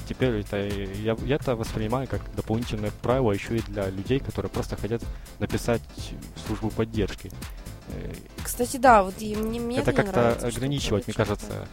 [0.06, 4.50] Теперь это э, я, я это воспринимаю как дополнительное правило еще и для людей, которые
[4.50, 5.02] просто хотят
[5.38, 5.80] написать
[6.46, 7.30] службу поддержки.
[7.88, 11.66] Э, Кстати, да, вот и мне, мне это как-то ограничивать, мне кажется.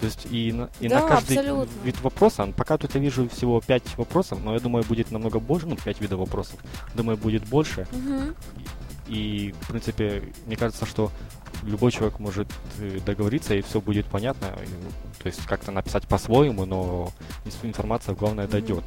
[0.00, 1.84] То есть и на, и Да, на каждый абсолютно.
[1.84, 5.66] вид вопроса, пока тут я вижу всего 5 вопросов, но я думаю, будет намного больше,
[5.66, 6.58] ну, 5 видов вопросов.
[6.94, 7.86] Думаю, будет больше.
[7.92, 8.34] Мгм.
[9.08, 11.10] И, в принципе, мне кажется, что
[11.62, 14.46] любой человек может э, договориться, и все будет понятно.
[14.46, 17.12] И, ну, то есть как-то написать по-своему, но
[17.62, 18.84] информация, главное, дойдет.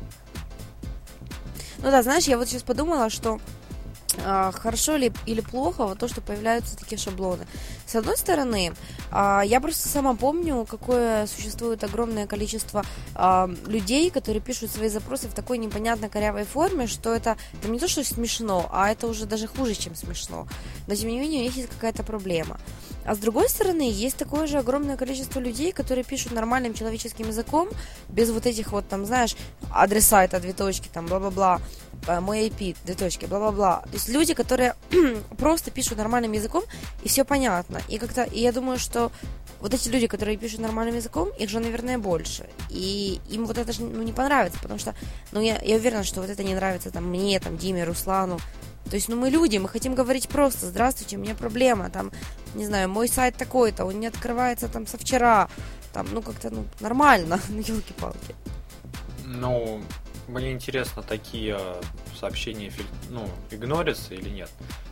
[1.80, 3.40] Ну да, знаешь, я вот сейчас подумала, что
[4.54, 7.46] хорошо ли или плохо вот то, что появляются такие шаблоны.
[7.86, 8.74] С одной стороны,
[9.12, 15.28] а, я просто сама помню, какое существует огромное количество а, людей, которые пишут свои запросы
[15.28, 19.26] в такой непонятно корявой форме, что это, это не то, что смешно, а это уже
[19.26, 20.48] даже хуже, чем смешно.
[20.88, 22.58] Но тем не менее, у них есть какая-то проблема.
[23.04, 27.68] А с другой стороны, есть такое же огромное количество людей, которые пишут нормальным человеческим языком,
[28.10, 29.36] без вот этих вот, там, знаешь,
[29.72, 31.60] адреса, это две точки, там, бла-бла-бла,
[32.08, 33.82] мой IP, две точки, бла-бла-бла.
[33.84, 34.76] То есть люди, которые
[35.38, 36.64] просто пишут нормальным языком,
[37.04, 37.82] и все понятно.
[37.88, 39.12] И как-то, и я думаю, что
[39.60, 42.50] вот эти люди, которые пишут нормальным языком, их же, наверное, больше.
[42.70, 44.96] И им вот это же ну, не понравится, потому что,
[45.32, 48.40] ну, я, я уверена, что вот это не нравится там мне, там, Диме, Руслану,
[48.90, 52.12] то есть, ну, мы люди, мы хотим говорить просто, здравствуйте, у меня проблема, там,
[52.56, 55.50] не знаю, мой сайт такой-то, он не открывается там со вчера,
[55.94, 58.36] там, ну, как-то, ну, нормально, ну, елки-палки.
[59.24, 59.82] Ну,
[60.32, 61.60] мне интересно, такие
[62.20, 62.72] сообщения,
[63.10, 64.50] ну, игнорятся или нет.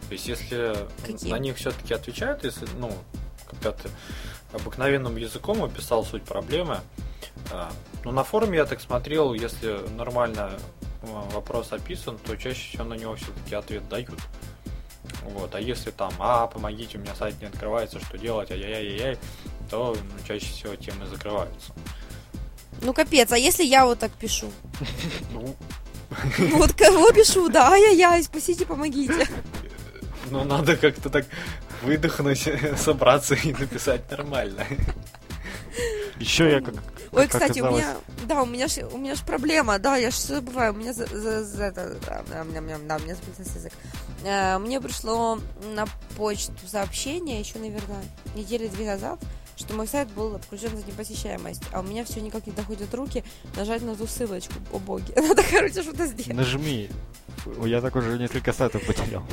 [0.08, 0.76] То есть, если
[1.06, 1.32] Какие?
[1.32, 2.92] на них все-таки отвечают, если, ну,
[3.48, 3.90] когда ты
[4.54, 6.80] обыкновенным языком описал суть проблемы,
[7.52, 7.72] а,
[8.04, 10.52] ну, на форуме я так смотрел, если нормально
[11.02, 14.20] вопрос описан, то чаще всего на него все-таки ответ дают.
[15.24, 15.56] Вот.
[15.56, 19.18] А если там, а, помогите, у меня сайт не открывается, что делать, ай-яй-яй-яй,
[19.70, 21.74] то ну, чаще всего темы закрываются.
[22.82, 24.52] Ну капец, а если я вот так пишу?
[25.34, 25.56] Ну.
[26.58, 29.28] Вот кого пишу, да, ай-яй-яй, спасите, помогите.
[30.32, 31.26] Ну, надо как-то так
[31.84, 34.66] выдохнуть, собраться и написать нормально.
[36.20, 36.76] Еще я как
[37.12, 37.84] Ой, как кстати, оказалось...
[37.84, 37.96] у меня,
[38.28, 41.08] да, у меня ж, у меня ж проблема, да, я же забываю, у меня за,
[41.08, 43.74] за, за это, да, да, да, да, у меня сбился язык.
[44.24, 45.40] Э, мне пришло
[45.74, 45.88] на
[46.18, 48.04] почту сообщение еще, наверное,
[48.36, 49.20] недели две назад,
[49.60, 53.24] что мой сайт был отключен за непосещаемость, а у меня все никак не доходят руки
[53.56, 55.12] нажать на ту ссылочку, о боги.
[55.16, 56.36] Надо, короче, что-то сделать.
[56.36, 56.90] Нажми.
[57.66, 59.24] Я так уже несколько сайтов потерял.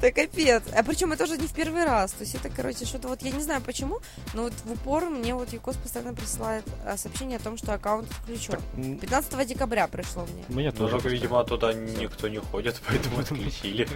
[0.00, 0.62] Да капец.
[0.74, 2.12] А причем это уже не в первый раз.
[2.12, 4.00] То есть это, короче, что-то вот я не знаю почему,
[4.32, 8.08] но вот в упор мне вот Юкос постоянно присылает а, сообщение о том, что аккаунт
[8.10, 8.58] включен.
[8.98, 10.44] 15 декабря пришло мне.
[10.48, 10.98] Мне тоже.
[11.02, 13.86] Ну, видимо, туда никто не ходит, поэтому отключили.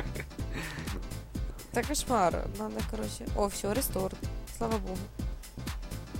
[1.73, 2.47] Так кошмар.
[2.59, 3.27] Надо, короче.
[3.37, 4.15] О, все, ресторт.
[4.65, 4.99] Слава богу.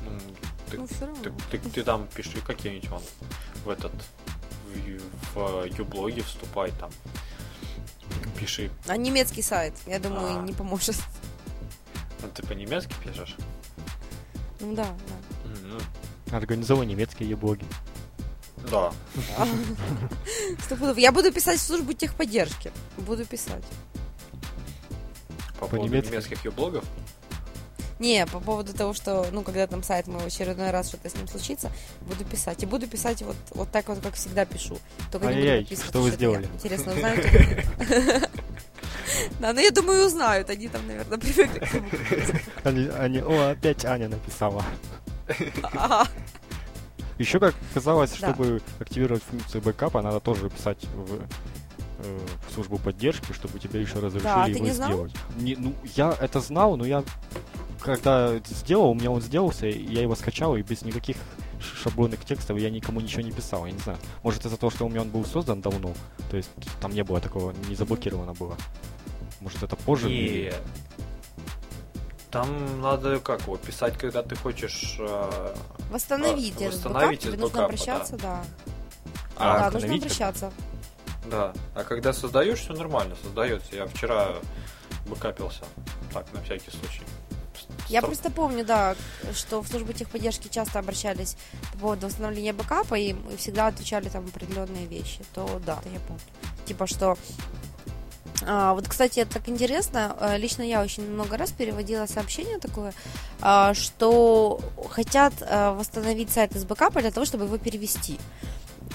[0.03, 0.21] Ну,
[0.71, 1.23] ты, ну, все равно.
[1.23, 3.03] Ты, ты, ты, ты там пиши какие-нибудь вон
[3.65, 3.93] в этот
[5.35, 6.91] в, юблоге вступай там
[8.39, 8.71] пиши.
[8.87, 10.43] А немецкий сайт, я думаю, а.
[10.43, 10.97] не поможет.
[12.21, 13.35] Ну, ты по-немецки пишешь?
[14.61, 15.49] Ну да, да.
[15.49, 16.37] Mm-hmm.
[16.37, 17.65] Организовывай немецкие блоги.
[18.71, 18.93] Да.
[20.97, 22.71] Я буду писать в службу техподдержки.
[22.99, 23.65] Буду писать.
[25.59, 26.85] По поводу немецких блогов?
[27.99, 31.15] Не, по поводу того, что, ну, когда там сайт мой в очередной раз что-то с
[31.15, 31.71] ним случится,
[32.03, 32.63] буду писать.
[32.63, 34.79] И буду писать вот, вот так вот, как всегда пишу.
[35.13, 35.91] Только не буду подписывать.
[35.91, 36.49] Что вы сделали?
[36.55, 38.31] Интересно, узнают.
[39.39, 40.51] Да, но я думаю, узнают.
[40.51, 42.67] Они там, наверное, привыкли к.
[42.67, 44.65] Они, о, опять Аня написала.
[47.19, 51.21] Еще, как казалось, чтобы активировать функцию бэкапа, надо тоже писать в
[51.99, 55.13] э, в службу поддержки, чтобы тебе еще разрешили да, его сделать.
[55.37, 57.05] Не, ну, я это знал, но я
[57.85, 61.17] когда сделал, у меня он сделался, я его скачал, и без никаких
[61.61, 63.99] шаблонных текстов я никому ничего не писал, я не знаю.
[64.23, 65.93] Может из-за того, что у меня он был создан давно,
[66.31, 68.57] то есть там не было такого, не заблокировано было.
[69.41, 70.09] Может это позже?
[70.11, 70.53] И...
[72.31, 75.55] Там надо как его писать, когда ты хочешь э,
[75.91, 78.43] восстановить, э, восстановить бэкап, тебе нужно обращаться, да.
[79.37, 79.67] да.
[79.67, 80.53] А, да, нужно обращаться.
[81.27, 81.53] Да.
[81.75, 83.77] А когда создаешь, все нормально, создается.
[83.77, 84.31] Я вчера
[85.07, 85.65] бэкапился.
[86.13, 87.03] Так, на всякий случай.
[87.89, 88.97] Я просто помню, да,
[89.35, 91.37] что в службу техподдержки часто обращались
[91.73, 95.21] по поводу восстановления бэкапа и всегда отвечали там определенные вещи.
[95.35, 96.23] То да, я помню.
[96.67, 97.17] Типа, что
[98.47, 100.17] а, вот, кстати, это так интересно.
[100.21, 102.93] Э, лично я очень много раз переводила сообщение такое,
[103.41, 108.19] а, что хотят а, восстановить сайт из бэкапа для того, чтобы его перевести.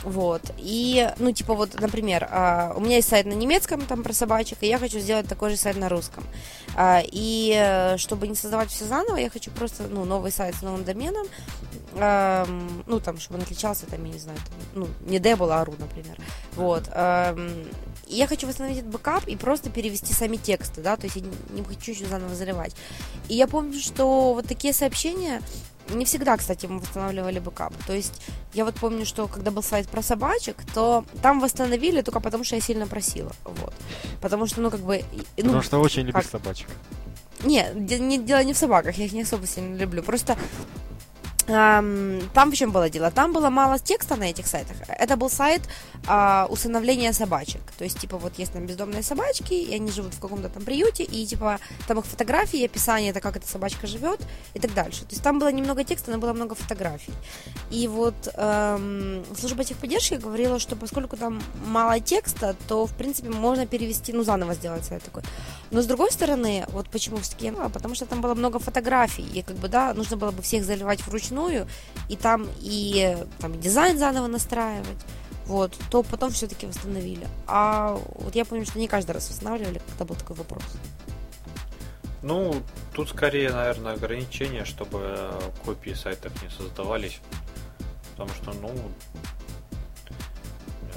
[0.04, 0.42] Вот.
[0.58, 4.58] И, ну, типа, вот, например, uh, у меня есть сайт на немецком, там, про собачек,
[4.62, 6.24] и я хочу сделать такой же сайт на русском.
[6.76, 10.62] Uh, и uh, чтобы не создавать все заново, я хочу просто, ну, новый сайт с
[10.62, 11.28] новым доменом,
[11.92, 15.74] ну, там, чтобы он отличался, там, я не знаю, там, ну, не Дебл, а Ру,
[15.80, 16.18] например.
[16.56, 16.88] Вот.
[18.08, 21.24] И я хочу восстановить этот бэкап и просто перевести сами тексты, да, то есть я
[21.50, 22.76] не хочу еще заново заливать.
[23.28, 25.42] И я помню, что вот такие сообщения,
[25.90, 27.74] не всегда, кстати, мы восстанавливали бэкап.
[27.86, 28.22] То есть
[28.54, 32.56] я вот помню, что когда был сайт про собачек, то там восстановили только потому, что
[32.56, 33.32] я сильно просила.
[33.44, 33.74] Вот.
[34.22, 35.04] Потому что, ну, как бы...
[35.38, 36.32] Ну, потому что очень любишь как...
[36.32, 36.68] собачек.
[37.44, 40.04] Не, не, дело не в собаках, я их не особо сильно люблю.
[40.04, 40.38] Просто
[41.50, 43.10] там в чем было дело?
[43.10, 44.78] Там было мало текста на этих сайтах.
[44.88, 45.62] Это был сайт
[46.08, 47.62] а, усыновления собачек.
[47.78, 51.04] То есть, типа, вот есть там бездомные собачки, и они живут в каком-то там приюте,
[51.04, 54.20] и, типа, там их фотографии, описание, это как эта собачка живет,
[54.54, 55.02] и так дальше.
[55.02, 57.14] То есть, там было немного текста, но было много фотографий.
[57.72, 63.66] И вот эм, служба техподдержки говорила, что поскольку там мало текста, то, в принципе, можно
[63.66, 65.24] перевести, ну, заново сделать сайт такой.
[65.72, 69.56] Но, с другой стороны, вот почему все-таки, потому что там было много фотографий, и, как
[69.56, 71.68] бы, да, нужно было бы всех заливать вручную, вручную,
[72.08, 74.98] и там и там дизайн заново настраивать,
[75.46, 77.28] вот, то потом все-таки восстановили.
[77.48, 80.64] А вот я помню, что не каждый раз восстанавливали, когда был такой вопрос.
[82.22, 82.62] Ну,
[82.94, 85.32] тут скорее, наверное, ограничение, чтобы
[85.64, 87.22] копии сайтов не создавались.
[88.12, 88.74] Потому что, ну,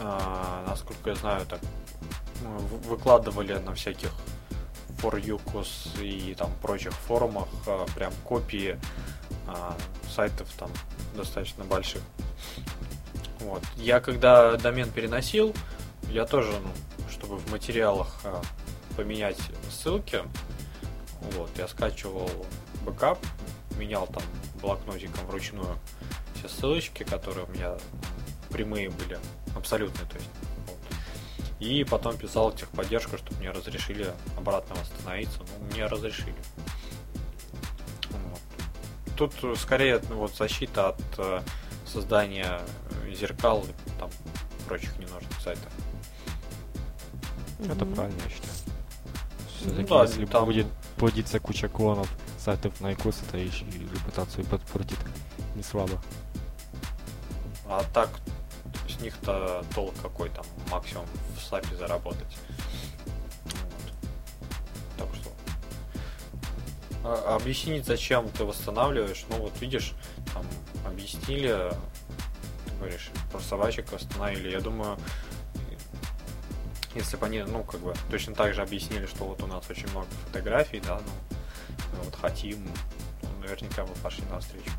[0.00, 1.60] а, насколько я знаю, так
[2.88, 4.10] выкладывали на всяких
[5.02, 8.78] for и там прочих форумах а, прям копии
[9.46, 9.76] а,
[10.12, 10.70] сайтов там
[11.16, 12.02] достаточно больших.
[13.40, 13.62] Вот.
[13.76, 15.54] Я когда домен переносил,
[16.08, 16.70] я тоже, ну,
[17.10, 18.40] чтобы в материалах а,
[18.96, 19.38] поменять
[19.70, 20.20] ссылки,
[21.32, 22.30] вот, я скачивал
[22.84, 23.18] бэкап,
[23.78, 24.22] менял там
[24.60, 25.78] блокнотиком вручную
[26.34, 27.76] все ссылочки, которые у меня
[28.50, 29.18] прямые были,
[29.56, 30.30] абсолютные, то есть.
[30.66, 30.78] Вот.
[31.60, 35.38] И потом писал техподдержку, чтобы мне разрешили обратно восстановиться.
[35.40, 36.34] Ну, мне разрешили
[39.16, 41.42] тут скорее ну, вот защита от э,
[41.86, 42.60] создания
[43.12, 44.10] зеркал и там
[44.66, 45.72] прочих ненужных сайтов.
[47.60, 47.94] Это mm-hmm.
[47.94, 48.52] правильно, я считаю.
[49.56, 50.44] Все-таки, ну, да, если там...
[50.44, 54.98] будет плодиться куча клонов сайтов на iCos, это и репутацию подпортит
[55.54, 56.00] не слабо.
[57.68, 58.10] А так
[58.88, 62.36] с них-то толк какой там максимум в сапе заработать.
[67.04, 69.94] Объяснить, зачем ты восстанавливаешь, ну вот видишь,
[70.32, 70.44] там
[70.86, 71.72] объяснили,
[72.66, 74.98] ты говоришь, про собачек восстановили, я думаю,
[76.94, 79.88] если бы они, ну, как бы, точно так же объяснили, что вот у нас очень
[79.90, 81.36] много фотографий, да, ну,
[81.92, 82.58] мы вот хотим,
[83.22, 84.70] ну, наверняка бы пошли навстречу.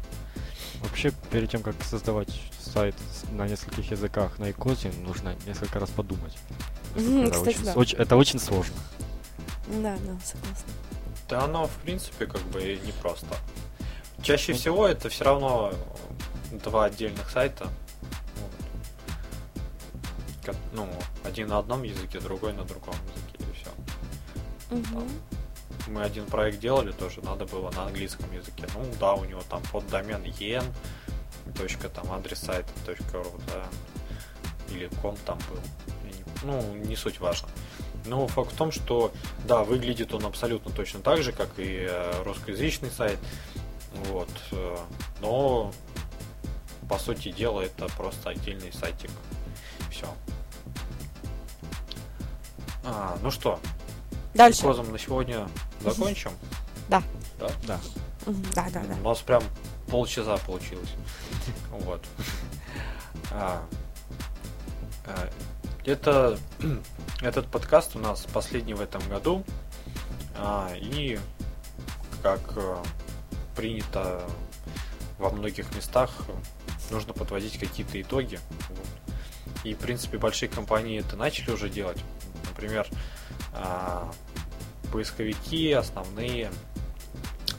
[0.82, 2.96] Вообще, перед тем, как создавать сайт
[3.32, 6.38] на нескольких языках на икозе, нужно несколько раз подумать.
[6.96, 7.74] Mm, это, кстати, очень, да.
[7.74, 8.76] очень, это очень сложно.
[9.68, 10.74] Да, да, согласна.
[11.34, 13.36] Да оно, в принципе, как бы непросто.
[14.22, 15.74] Чаще всего это все равно
[16.52, 17.70] два отдельных сайта.
[20.46, 20.56] Вот.
[20.74, 20.88] Ну,
[21.24, 23.72] один на одном языке, другой на другом языке, и все.
[24.78, 25.08] Угу.
[25.88, 28.68] Мы один проект делали, тоже надо было на английском языке.
[28.76, 30.64] Ну да, у него там под домен en,
[31.58, 33.66] точка там адрес сайта, точка ру, да.
[34.72, 35.60] Или ком там был.
[36.44, 37.50] Ну, не суть важно.
[38.06, 39.14] Но факт в том, что
[39.46, 43.18] да, выглядит он абсолютно точно так же, как и э, русскоязычный сайт.
[44.10, 44.30] Вот.
[44.52, 44.78] Э,
[45.22, 45.72] но
[46.90, 49.10] по сути дела это просто отдельный сайтик.
[49.90, 50.08] Все.
[52.86, 53.60] А, ну что,
[54.34, 54.64] Дальше.
[54.64, 55.48] Козом на сегодня
[55.82, 56.32] закончим?
[56.90, 57.04] Да.
[57.40, 57.50] Да?
[57.68, 57.80] Да.
[58.56, 58.96] Да, да, да.
[59.02, 59.44] У нас прям
[59.88, 60.90] полчаса получилось.
[61.72, 62.04] Вот.
[65.86, 66.40] Это
[67.22, 69.44] этот подкаст у нас последний в этом году.
[70.38, 71.20] А, и
[72.22, 72.78] как э,
[73.56, 74.24] принято
[75.20, 76.12] во многих местах,
[76.90, 78.40] нужно подводить какие-то итоги.
[79.66, 81.98] И, в принципе, большие компании это начали уже делать.
[82.50, 82.88] Например,
[83.54, 84.10] а,
[84.92, 86.50] поисковики основные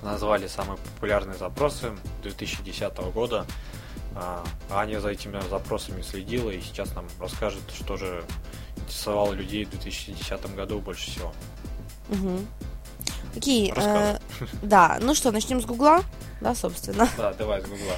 [0.02, 3.46] назвали самые популярные запросы 2010 года.
[4.16, 8.24] А, Аня за этими запросами следила и сейчас нам расскажет, что же
[8.77, 11.33] интересовало людей в 2010 году больше всего.
[12.11, 12.38] Угу.
[13.37, 14.18] Окей, э,
[14.62, 16.03] да, ну что, начнем с Гугла,
[16.40, 17.09] да, собственно.
[17.16, 17.96] Да, давай с Гугла.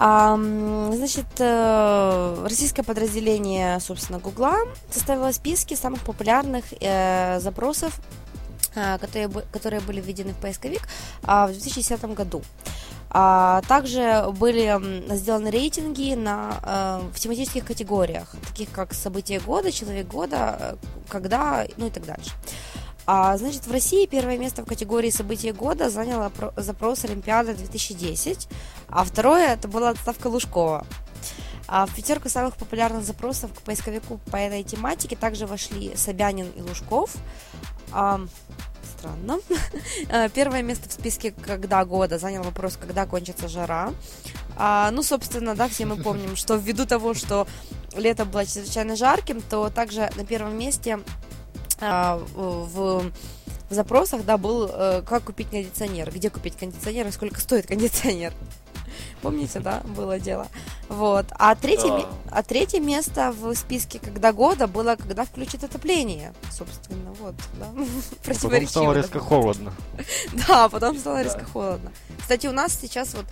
[0.00, 4.56] А, значит, э, российское подразделение, собственно, Гугла
[4.90, 7.98] составило списки самых популярных э, запросов,
[8.76, 10.82] э, которые, которые были введены в поисковик
[11.22, 12.42] э, в 2010 году.
[13.10, 20.06] А также были сделаны рейтинги на, э, в тематических категориях, таких как события года, человек
[20.06, 20.76] года, э,
[21.08, 22.32] когда, ну и так дальше.
[23.06, 28.48] А, значит, в России первое место в категории события года занял запрос Олимпиада 2010,
[28.90, 30.86] а второе это была отставка Лужкова.
[31.66, 36.60] А в пятерку самых популярных запросов к поисковику по этой тематике также вошли Собянин и
[36.60, 37.14] Лужков.
[37.92, 38.20] А,
[38.98, 39.38] странно.
[40.10, 43.92] Э, первое место в списке «Когда года» занял вопрос «Когда кончится жара?».
[44.56, 47.46] А, ну, собственно, да, все мы помним, что ввиду того, что
[47.96, 51.00] лето было чрезвычайно жарким, то также на первом месте
[51.80, 53.10] а, в,
[53.70, 58.32] в запросах, да, был э, как купить кондиционер, где купить кондиционер и сколько стоит кондиционер.
[59.22, 60.46] Помните, да, было дело.
[60.88, 61.26] Вот.
[61.32, 62.08] А третье, Да.
[62.30, 66.32] а третье место в списке «Когда года» было «Когда включат отопление».
[66.50, 67.66] Собственно, вот, да.
[68.24, 69.72] Потом стало резко холодно.
[70.48, 71.92] Да, потом стало резко холодно.
[72.20, 73.26] Кстати, у нас сейчас вот,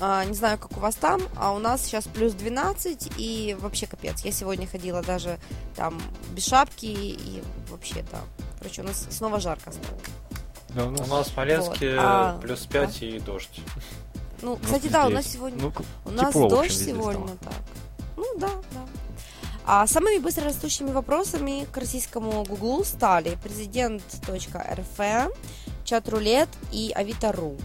[0.00, 3.86] а, не знаю, как у вас там, а у нас сейчас плюс 12 и вообще
[3.86, 4.22] капец.
[4.24, 5.38] Я сегодня ходила даже
[5.76, 6.00] там
[6.32, 8.18] без шапки и вообще, да.
[8.58, 9.98] Короче, у нас снова жарко стало.
[10.70, 12.04] Да, у У нас- нас в Смоленске Вот.
[12.04, 13.60] А, плюс 5 и дождь.
[14.42, 15.62] Ну, у нас кстати, да, у везде нас сегодня...
[15.62, 15.72] Ну,
[16.04, 17.38] У нас тепло, общем, дождь везде сегодня, стало.
[17.38, 17.54] так.
[18.16, 18.86] Ну да, да.
[19.66, 25.30] А самыми быстрорастущими вопросами к российскому Гуглу стали президент.рф,
[25.84, 27.56] чат-рулет и Авито.ру.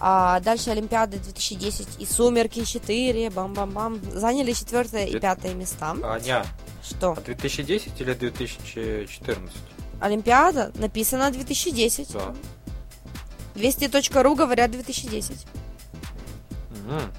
[0.00, 5.96] А дальше Олимпиады 2010 и Сумерки 4, бам-бам-бам, заняли четвертое и пятое места.
[6.02, 6.44] Аня,
[6.82, 7.12] Что?
[7.16, 9.56] а 2010 или 2014?
[10.00, 12.12] Олимпиада написано 2010.
[12.12, 12.34] Да.
[13.54, 15.46] 200.ру говорят 2010.
[16.84, 17.12] Мгм.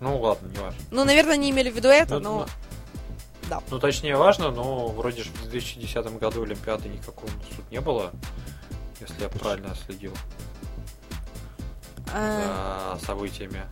[0.00, 0.80] Ну ладно, не важно.
[0.90, 2.38] Ну, наверное, не имели в виду это, Ну, но...
[2.40, 2.46] ну,
[3.48, 3.62] да.
[3.70, 8.12] Ну, точнее, важно, но вроде же в 2010 году Олимпиады никакого тут не было,
[9.00, 10.12] если я правильно следил
[12.14, 13.64] э, за событиями.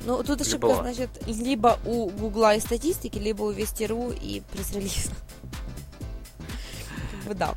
[0.00, 0.82] Ну, тут ошибка, была?
[0.82, 5.12] значит, либо у Гугла и статистики, либо у Вести.ру и пресс-релиза.
[7.34, 7.54] Да.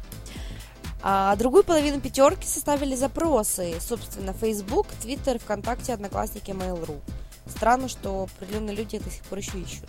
[1.01, 6.99] А другую половину пятерки составили запросы, собственно, Facebook, Twitter, ВКонтакте, Одноклассники, Mail.ru.
[7.47, 9.87] Странно, что определенные люди до сих пор еще ищут.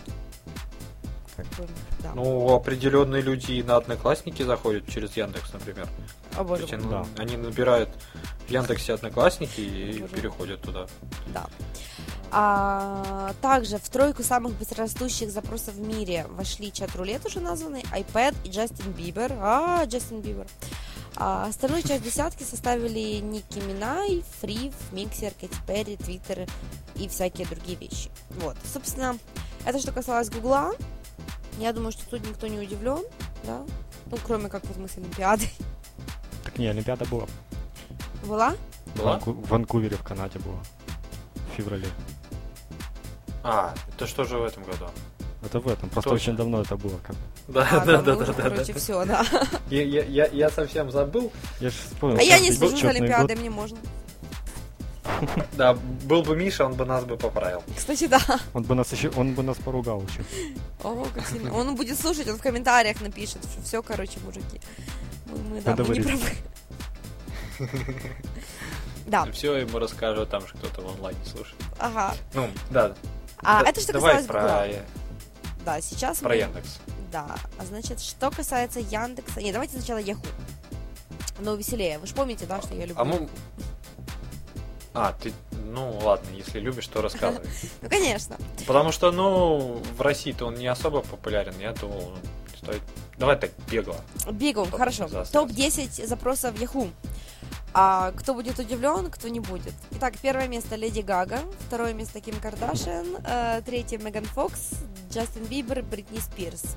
[1.35, 1.67] Как бы,
[2.01, 2.11] да.
[2.15, 5.87] Ну, определенные люди и на одноклассники заходят через Яндекс, например.
[6.33, 7.05] О, То боже есть Да.
[7.17, 7.89] они набирают
[8.47, 10.13] в Яндексе одноклассники и Боже.
[10.15, 10.87] переходят туда.
[11.33, 11.47] Да.
[12.33, 18.49] А, также в тройку самых быстрорастущих запросов в мире вошли чат-рулет уже названный, iPad и
[18.49, 19.33] Джастин Бибер.
[19.39, 20.47] А, Джастин Бибер.
[21.17, 26.47] А остальную часть десятки составили Ники Минай, Фрив, Миксер, Кэти Перри, Твиттер
[26.95, 28.09] и всякие другие вещи.
[28.39, 29.17] Вот, собственно,
[29.65, 30.71] это что касалось Гугла.
[31.59, 33.03] Я думаю, что тут никто не удивлен,
[33.43, 33.61] да?
[34.05, 35.51] Ну, кроме как вот мы с Олимпиадой.
[36.45, 37.27] Так не, Олимпиада была.
[38.23, 38.55] Была?
[38.85, 39.19] В Была?
[39.19, 40.59] В Ванкувере в Канаде была.
[41.51, 41.87] В феврале.
[43.43, 44.85] А, это что же в этом году?
[45.43, 45.89] Это в этом.
[45.89, 46.23] Просто Точно.
[46.31, 46.99] очень давно это было.
[46.99, 47.15] Как...
[47.47, 48.79] Да, А, да, да, уже, да, да, короче, да.
[48.79, 49.25] все, да.
[49.71, 51.31] Я, я, я, я совсем забыл.
[51.59, 52.19] Я же вспомнил.
[52.19, 53.77] А я не слежу за Олимпиадой, мне можно.
[55.53, 55.73] Да,
[56.05, 57.63] был бы Миша, он бы нас бы поправил.
[57.75, 58.19] Кстати, да.
[58.53, 60.23] Он бы нас еще, он бы нас поругал еще.
[60.83, 61.51] О, как сильно.
[61.53, 63.39] Он будет слушать, он в комментариях напишет.
[63.63, 64.61] Все, короче, мужики.
[65.25, 66.21] Мы, мы, да, мы не правы.
[69.07, 71.55] Да, Все ему расскажу, там же кто-то в онлайне слушает.
[71.79, 72.13] ага.
[72.33, 72.93] Ну, да.
[73.43, 74.67] А Да- это что Давай касалось про,
[75.65, 76.79] Да, сейчас про мы- Яндекс.
[77.11, 79.41] Да, а значит, что касается Яндекса...
[79.41, 80.25] Не, давайте сначала Яху.
[81.39, 81.99] Но веселее.
[81.99, 82.95] Вы же помните, да, что я люблю?
[82.97, 83.27] А мы...
[84.93, 85.33] А, ты...
[85.51, 87.45] Ну, ладно, если любишь, то рассказывай.
[87.81, 88.37] Ну, конечно.
[88.67, 91.53] Потому что, ну, в России-то он не особо популярен.
[91.59, 92.81] Я думал, ну, стоит...
[93.17, 93.95] Давай так, бегло.
[94.31, 95.07] Бегом, Топ хорошо.
[95.07, 95.33] заострился.
[95.33, 96.89] Топ-10 запросов Яху.
[97.73, 99.73] А кто будет удивлен, кто не будет.
[99.91, 104.71] Итак, первое место Леди Гага, второе место Ким Кардашиан, э, третье Меган Фокс,
[105.09, 106.75] Джастин Бибер, Бритни Спирс.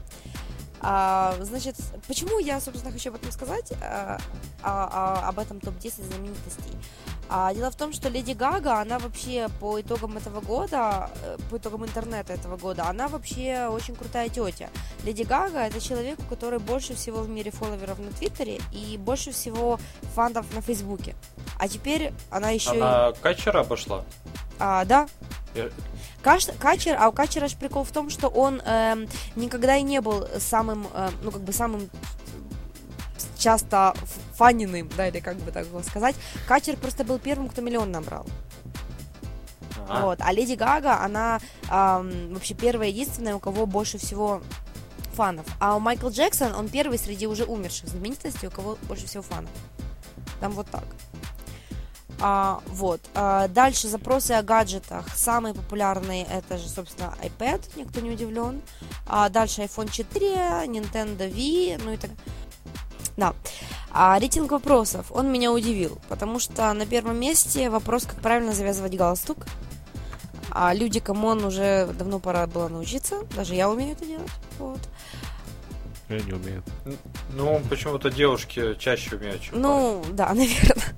[0.86, 1.76] А, значит,
[2.06, 4.18] почему я, собственно, хочу об этом сказать, а,
[4.62, 6.76] а- а- об этом топ-10 знаменитостей?
[7.30, 11.56] А, дело в том, что Леди Гага, она вообще по итогам этого года, э, по
[11.56, 14.68] итогам интернета этого года, она вообще очень крутая тетя.
[15.04, 19.32] Леди Гага это человек, у которой больше всего в мире фолловеров на Твиттере и больше
[19.32, 19.80] всего
[20.14, 21.14] фанатов на Фейсбуке.
[21.58, 22.80] А теперь она еще и...
[22.80, 24.04] Она Качера обошла.
[24.58, 25.08] А, да.
[26.22, 30.00] Каш- Качер, а у Качера ж прикол в том, что он эм, никогда и не
[30.00, 31.88] был самым, эм, ну как бы самым
[33.38, 33.94] часто
[34.34, 36.16] фаниным, да, или как бы так его сказать.
[36.48, 38.26] Качер просто был первым, кто миллион набрал.
[39.88, 40.18] А, Вот.
[40.22, 44.40] А Леди Гага, она ам, вообще первая единственная, у кого больше всего
[45.14, 45.46] фанов.
[45.60, 49.50] А у Майкл Джексон, он первый среди уже умерших знаменитостей, у кого больше всего фанов.
[50.40, 50.84] Там вот так.
[52.20, 53.00] А, вот.
[53.14, 55.06] А, дальше запросы о гаджетах.
[55.16, 58.62] Самые популярные это же, собственно, iPad, никто не удивлен.
[59.06, 62.10] А дальше iPhone 4, Nintendo Wii, ну и так
[63.16, 63.34] Да.
[63.92, 68.96] А рейтинг вопросов, он меня удивил, потому что на первом месте вопрос, как правильно завязывать
[68.96, 69.46] галстук.
[70.50, 73.22] А люди, come on, уже давно пора было научиться.
[73.34, 74.30] Даже я умею это делать.
[74.58, 74.80] Вот.
[76.08, 76.62] Я не умею.
[77.32, 79.66] Ну, почему-то девушки чаще умеют, чем парни.
[79.66, 80.94] Ну, да, наверное.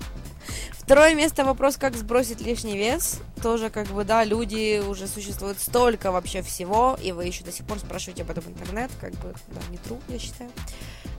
[0.87, 3.19] Второе место вопрос, как сбросить лишний вес.
[3.43, 7.67] Тоже, как бы, да, люди уже существует столько вообще всего, и вы еще до сих
[7.67, 10.49] пор спрашиваете об этом интернет, как бы, да, не true, я считаю.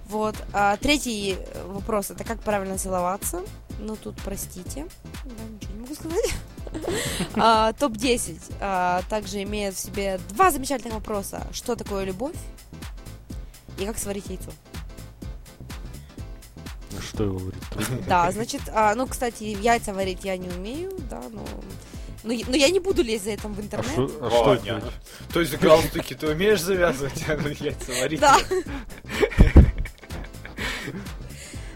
[0.08, 0.36] Вот.
[0.54, 3.42] А, третий вопрос это как правильно целоваться.
[3.82, 4.88] Ну тут простите,
[5.26, 6.34] да, ничего не могу сказать.
[7.36, 11.46] А, Топ-10 а, также имеет в себе два замечательных вопроса.
[11.52, 12.36] Что такое любовь?
[13.78, 14.52] И как сварить яйцо?
[17.02, 17.64] Что его говорит?
[18.08, 21.44] Да, значит, а, ну, кстати, яйца варить я не умею, да, но...
[22.24, 23.98] Но, я- но я не буду лезть за этим в А интернет.
[24.22, 24.92] а О, что это?
[25.32, 28.20] То есть галстуки ты умеешь завязывать, а ну яйца варить?
[28.20, 28.38] Да.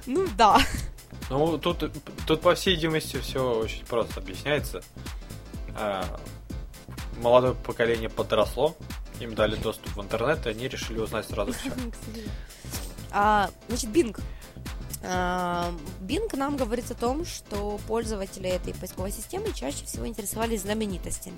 [0.05, 0.59] Ну да.
[1.29, 1.91] Ну, тут,
[2.25, 4.81] тут, по всей видимости, все очень просто объясняется.
[5.75, 6.03] А,
[7.21, 8.75] Молодое поколение подросло,
[9.19, 11.71] им дали доступ в интернет, и они решили узнать сразу все.
[13.11, 14.19] А, значит, Bing.
[15.03, 21.37] А, Bing нам говорит о том, что пользователи этой поисковой системы чаще всего интересовались знаменитостями.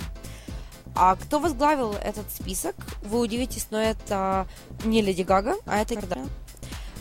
[0.96, 4.48] А кто возглавил этот список, вы удивитесь, но это
[4.84, 6.30] не Леди Гага, а это Кардашьян.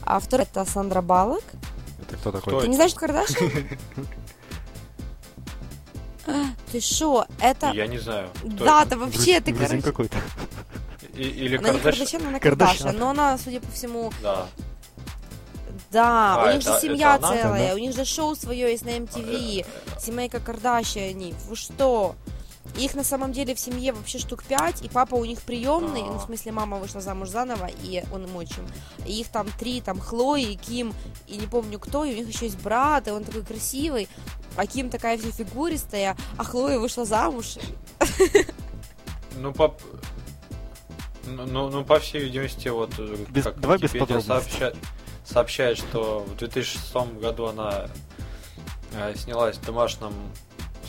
[0.05, 1.45] А второй это Сандра Баллок.
[2.01, 2.53] Это кто такой?
[2.53, 3.51] Кто Ты не знаешь, что Кардашьян?
[6.25, 7.27] А, Ты шо?
[7.41, 7.73] Это...
[7.73, 8.31] Я не знаю.
[8.45, 8.97] Да, это.
[8.97, 9.83] вообще ты, короче...
[9.83, 10.19] какой-то.
[11.15, 12.77] Или Она не Кардаш- Кардашьян, она Кардашьян.
[12.79, 14.47] Кардашьян, но она, судя по всему, Да.
[15.93, 17.37] Да, А, у них это- же семья это она?
[17.43, 17.75] целая, Да.
[17.75, 19.67] у них же шоу свое есть на MTV,
[20.01, 21.35] семейка Кардашьяни.
[21.49, 22.15] Вы что?
[22.79, 26.13] Их на самом деле в семье вообще штук пять, и папа у них приемный, ну,
[26.13, 26.27] в А.
[26.27, 28.67] смысле, мама вышла замуж заново, и он им отчим.
[29.05, 30.95] И их там три, там, Хлои, Ким,
[31.27, 34.09] и не помню кто, и у них еще есть брат, и он такой красивый,
[34.57, 37.57] а Ким такая вся фигуристая, а Хлоя вышла замуж.
[39.37, 39.75] Ну, по...
[41.27, 42.91] Ну, ну, ну, по всей видимости, вот
[43.31, 44.33] Без- как давай без подробностей.
[44.61, 44.77] сообща-
[45.25, 47.89] сообщает, что в 2006 году она
[48.95, 50.13] э, снялась в домашнем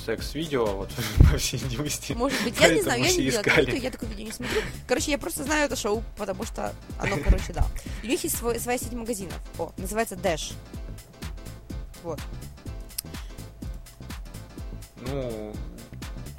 [0.03, 0.89] секс-видео, вот
[1.31, 2.13] по всей видимости.
[2.13, 3.41] Может быть, я не знаю, я не видела
[3.75, 4.61] я такое видео не смотрю.
[4.87, 7.65] Короче, я просто знаю это шоу, потому что оно, короче, да.
[8.03, 9.39] У них есть свой- своя сеть магазинов.
[9.57, 10.53] О, называется Dash.
[12.03, 12.19] Вот.
[14.97, 15.53] Ну,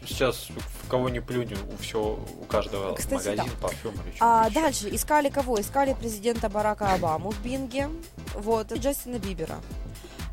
[0.06, 0.48] сейчас
[0.84, 3.68] в кого не плюнь, у все, у каждого Кстати, магазин, да.
[3.68, 5.60] парфюм или А что-то дальше искали кого?
[5.60, 7.88] Искали президента Барака Обаму в Бинге.
[8.34, 9.56] Вот, и Джастина Бибера.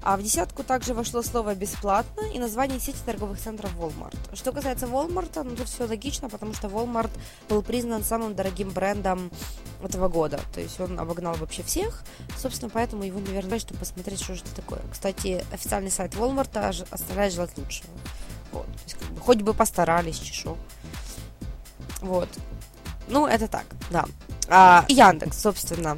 [0.03, 4.17] А в десятку также вошло слово «бесплатно» и название сети торговых центров Walmart.
[4.33, 7.11] Что касается Walmart, ну тут все логично, потому что Walmart
[7.47, 9.29] был признан самым дорогим брендом
[9.83, 10.39] этого года.
[10.55, 12.03] То есть он обогнал вообще всех.
[12.35, 14.81] Собственно, поэтому его, наверное, чтобы посмотреть, что же это такое.
[14.91, 17.89] Кстати, официальный сайт Walmart оставляет желать лучшего.
[18.51, 18.65] Вот.
[18.65, 20.57] То есть, как бы, хоть бы постарались, чешу.
[22.01, 22.29] Вот.
[23.07, 24.05] Ну, это так, да.
[24.47, 25.97] А, Яндекс, собственно.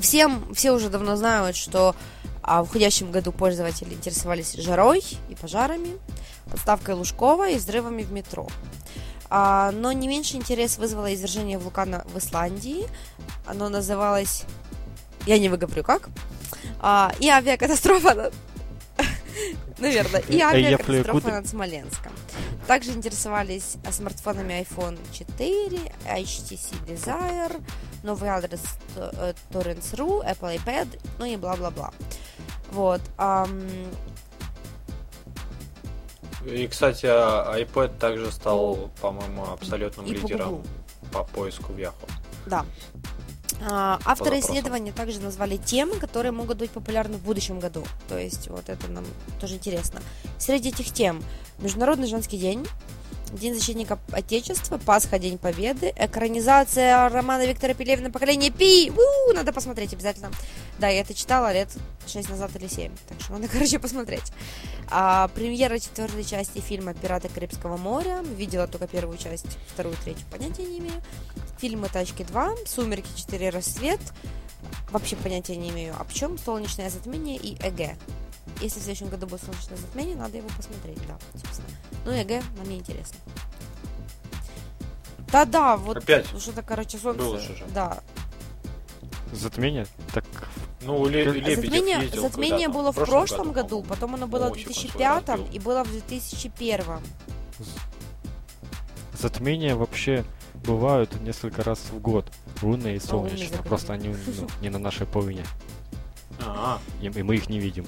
[0.00, 1.94] Всем, все уже давно знают, что
[2.42, 5.98] а, в уходящем году пользователи интересовались жарой и пожарами,
[6.50, 8.48] подставкой Лужкова и взрывами в метро.
[9.28, 12.86] А, но не меньше интерес вызвало извержение вулкана в Исландии.
[13.46, 14.44] Оно называлось...
[15.26, 16.08] Я не выговорю как.
[16.80, 18.32] А, и авиакатастрофа.
[19.78, 20.20] Наверное.
[20.28, 22.12] И авиакатастрофа над Смоленском.
[22.66, 27.62] Также интересовались а, смартфонами iPhone 4, HTC Desire,
[28.02, 28.62] новый адрес
[28.96, 31.92] э, Torrents.ru, Apple iPad, ну и бла-бла-бла.
[32.72, 33.00] Вот.
[36.46, 40.62] И, кстати, а, iPad также стал, по-моему, абсолютным лидером
[41.12, 42.10] по поиску в Yahoo.
[42.46, 42.64] Да.
[43.62, 47.84] А, авторы исследования также назвали темы, которые могут быть популярны в будущем году.
[48.08, 49.04] То есть вот это нам
[49.40, 50.00] тоже интересно.
[50.38, 51.22] Среди этих тем
[51.58, 52.66] Международный женский день,
[53.36, 58.90] День защитника Отечества, Пасха, День Победы, экранизация романа Виктора Пелевина «Поколение Пи».
[58.90, 60.30] У, надо посмотреть обязательно.
[60.78, 61.68] Да, я это читала лет
[62.06, 64.32] 6 назад или 7, так что надо, короче, посмотреть.
[64.88, 68.22] А, премьера четвертой части фильма «Пираты Карибского моря».
[68.36, 71.02] Видела только первую часть, вторую, третью понятия не имею.
[71.58, 73.50] Фильмы «Тачки 2», «Сумерки 4.
[73.50, 74.00] Рассвет».
[74.90, 75.94] Вообще понятия не имею.
[75.98, 77.96] А почем «Солнечное затмение» и «ЭГ».
[78.60, 81.68] Если в следующем году будет «Солнечное затмение», надо его посмотреть, да, собственно.
[82.06, 83.18] Ну, ЭГ нам не интересно.
[85.30, 86.26] Да-да, вот Опять?
[86.40, 87.18] что-то, короче, солнце.
[87.22, 87.64] Было же.
[87.74, 87.98] Да.
[89.32, 89.86] Затмение?
[90.14, 90.24] Так
[90.82, 93.88] Ну, Ле- Лебедев затмение ездил затмение было в прошлом году, по-моему.
[93.88, 95.52] потом оно было в Очень 2005 консервативно.
[95.54, 96.84] и было в 2001.
[99.18, 100.24] затмения вообще
[100.64, 102.30] бывают несколько раз в год.
[102.62, 103.48] Лунные и солнечные.
[103.48, 103.68] затмения.
[103.68, 105.44] Просто они ну, не на нашей половине.
[106.40, 107.86] А, И, и мы их не видим.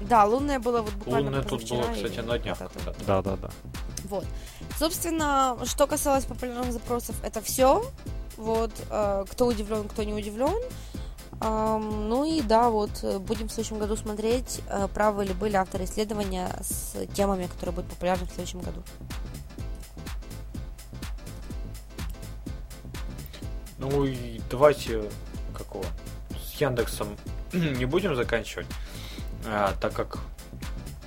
[0.00, 2.78] Да, лунное было вот буквально Лунное тут позавчера кстати, на днях вот это.
[2.78, 3.04] когда-то.
[3.04, 3.50] Да, да, да.
[4.04, 4.26] Вот.
[4.78, 7.84] Собственно, что касалось популярных запросов, это все.
[8.36, 8.72] Вот.
[8.90, 10.56] э, кто удивлен, кто не удивлен.
[11.40, 15.84] Ну и да, вот э, будем в следующем году смотреть, э, правы ли были авторы
[15.84, 18.82] исследования с темами, которые будут популярны в следующем году.
[23.78, 25.04] Ну и давайте
[25.54, 25.84] какого?
[26.58, 27.08] Яндексом
[27.52, 28.66] не будем заканчивать,
[29.80, 30.18] так как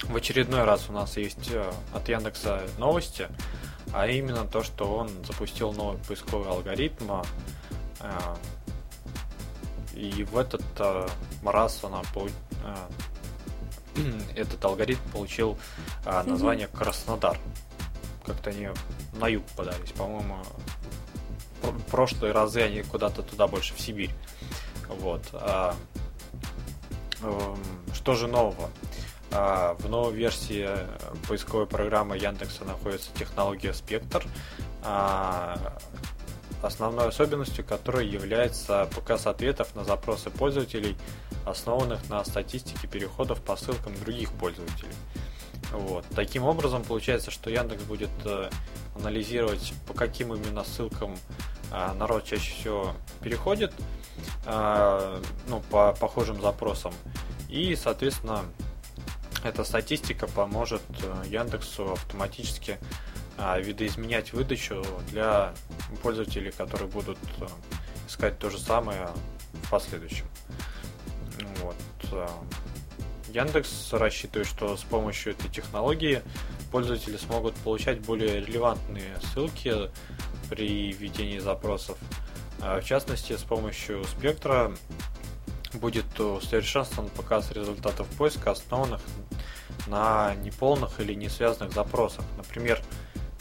[0.10, 3.28] в очередной раз у нас есть э, от Яндекса новости,
[3.94, 7.24] а именно то, что он запустил новый поисковый алгоритм,
[8.00, 8.38] а,
[9.94, 11.10] и в этот а,
[11.44, 12.02] раз она
[14.36, 15.58] этот алгоритм получил
[16.06, 17.38] название Краснодар.
[18.26, 18.70] Как-то они
[19.14, 20.38] на юг подались, по-моему,
[21.90, 24.12] прошлые разы они куда-то туда больше в Сибирь.
[24.88, 25.24] Вот.
[28.08, 28.70] А, эм, что же нового?
[29.32, 30.88] А, в новой версии э,
[31.28, 34.26] поисковой программы Яндекса находится технология Спектр,
[34.84, 35.78] а,
[36.62, 40.96] основной особенностью которой является показ ответов на запросы пользователей,
[41.46, 44.94] основанных на статистике переходов по ссылкам других пользователей.
[45.72, 46.06] Вот.
[46.16, 48.50] Таким образом, получается, что Яндекс будет э,
[48.96, 51.18] анализировать, по каким именно ссылкам
[51.72, 53.74] народ чаще всего переходит,
[54.46, 56.94] ну, по похожим запросам.
[57.50, 58.44] И, соответственно,
[59.44, 62.78] эта статистика поможет э, Яндексу автоматически
[63.38, 65.54] а, видоизменять выдачу для
[66.02, 67.48] пользователей, которые будут э,
[68.08, 69.10] искать то же самое
[69.54, 70.26] в последующем.
[71.62, 71.76] Вот.
[73.30, 76.22] Яндекс рассчитывает, что с помощью этой технологии
[76.72, 79.92] пользователи смогут получать более релевантные ссылки
[80.50, 81.98] при введении запросов.
[82.60, 84.72] В частности, с помощью спектра
[85.74, 89.02] будет усовершенствован показ результатов поиска, основанных
[89.88, 92.26] на неполных или не связанных запросах.
[92.38, 92.82] Например,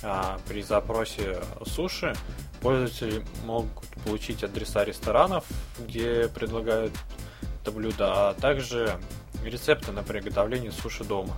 [0.02, 2.14] а, при запросе суши
[2.60, 3.72] пользователи могут
[4.04, 5.44] получить адреса ресторанов,
[5.78, 6.92] где предлагают
[7.62, 9.00] это блюдо, а также
[9.44, 11.34] рецепты на приготовление суши дома.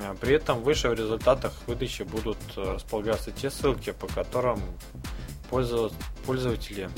[0.00, 4.60] А, при этом выше в результатах выдачи будут располагаться те ссылки, по которым
[5.50, 6.88] пользователи,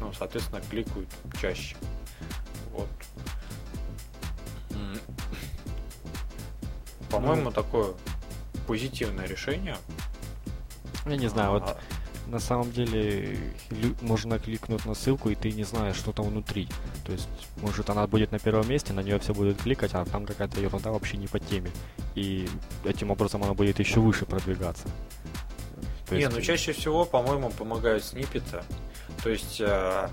[0.00, 1.08] ну, соответственно, кликают
[1.40, 1.76] чаще.
[2.72, 2.88] Вот.
[7.10, 7.94] По-моему, такое
[8.66, 9.76] позитивное решение.
[11.06, 11.78] Я не знаю, вот а.
[12.26, 13.38] На самом деле
[14.00, 16.68] можно кликнуть на ссылку, и ты не знаешь, что там внутри.
[17.04, 20.26] То есть, может, она будет на первом месте, на нее все будут кликать, а там
[20.26, 21.70] какая-то ерунда вообще не по теме.
[22.14, 22.48] И
[22.84, 24.88] этим образом она будет еще выше продвигаться.
[26.08, 26.34] То не, есть...
[26.34, 28.62] ну чаще всего, по-моему, помогают сниппеты.
[29.22, 30.08] То есть, э,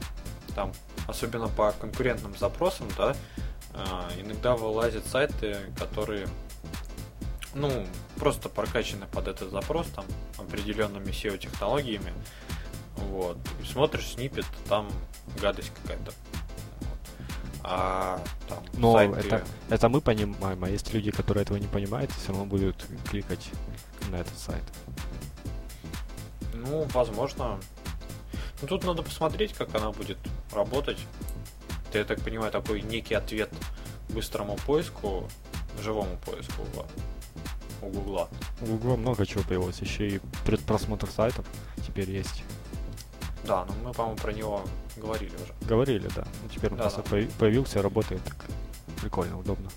[0.55, 0.71] там,
[1.07, 3.15] особенно по конкурентным запросам, да,
[3.73, 6.27] э, иногда вылазят сайты, которые
[7.55, 7.85] ну,
[8.17, 10.05] просто прокачаны под этот запрос там
[10.37, 12.13] определенными SEO-технологиями.
[12.95, 13.37] Вот.
[13.61, 14.89] И смотришь снипет, там
[15.41, 16.13] гадость какая-то.
[17.63, 19.19] А там Но сайты...
[19.19, 22.85] это, это мы понимаем, а есть люди, которые этого не понимают, и все равно будут
[23.09, 23.49] кликать
[24.09, 24.63] на этот сайт.
[26.53, 27.59] Ну, возможно.
[28.61, 30.17] Ну, тут надо посмотреть, как она будет
[30.51, 30.97] работать.
[31.89, 33.49] Это, я так понимаю, такой некий ответ
[34.09, 35.29] быстрому поиску,
[35.81, 36.63] живому поиску
[37.83, 38.29] у Гугла.
[38.61, 41.45] У Гугла много чего появилось, еще и предпросмотр сайтов
[41.85, 42.43] теперь есть.
[43.45, 44.61] Да, ну мы, по-моему, про него
[44.97, 45.53] говорили уже.
[45.67, 46.25] Говорили, да.
[46.41, 47.27] Ну, теперь он да, просто да.
[47.37, 48.45] появился, работает так
[49.01, 49.69] прикольно, удобно.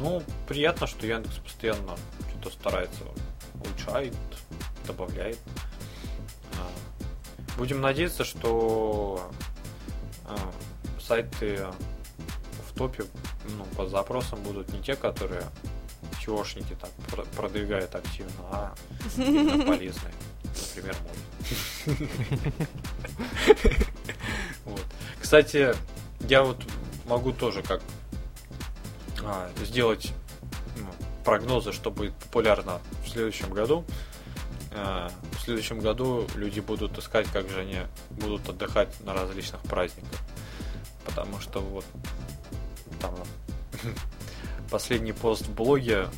[0.00, 1.96] Ну, приятно, что Яндекс постоянно
[2.30, 3.04] что-то старается,
[3.64, 4.14] улучшает,
[4.86, 5.38] добавляет.
[6.54, 6.68] А,
[7.56, 9.30] будем надеяться, что
[10.24, 10.36] а,
[11.00, 11.66] сайты
[12.68, 13.04] в топе
[13.56, 15.44] ну, по запросам будут не те, которые
[16.28, 16.90] чешники так
[17.36, 18.74] продвигают активно, а
[19.16, 20.14] полезные.
[20.74, 21.96] Например, мой.
[24.64, 24.84] Вот.
[25.20, 25.74] Кстати,
[26.20, 26.62] я вот
[27.06, 27.80] могу тоже как
[29.24, 30.12] а, сделать
[30.76, 30.86] ну,
[31.24, 33.84] прогнозы, что будет популярно в следующем году.
[34.72, 37.78] А, в следующем году люди будут искать, как же они
[38.10, 40.18] будут отдыхать на различных праздниках.
[41.04, 41.84] Потому что вот
[43.00, 43.14] там
[44.70, 46.08] последний пост в блоге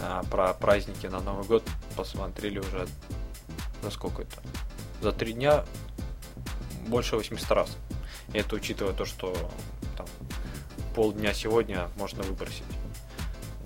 [0.00, 1.62] а, про праздники на Новый год
[1.96, 2.86] посмотрели уже
[3.82, 4.42] за сколько это?
[5.00, 5.64] За три дня
[6.86, 7.76] больше 800 раз.
[8.32, 9.34] И это учитывая то, что
[9.96, 10.06] там
[10.94, 12.64] полдня сегодня можно выбросить.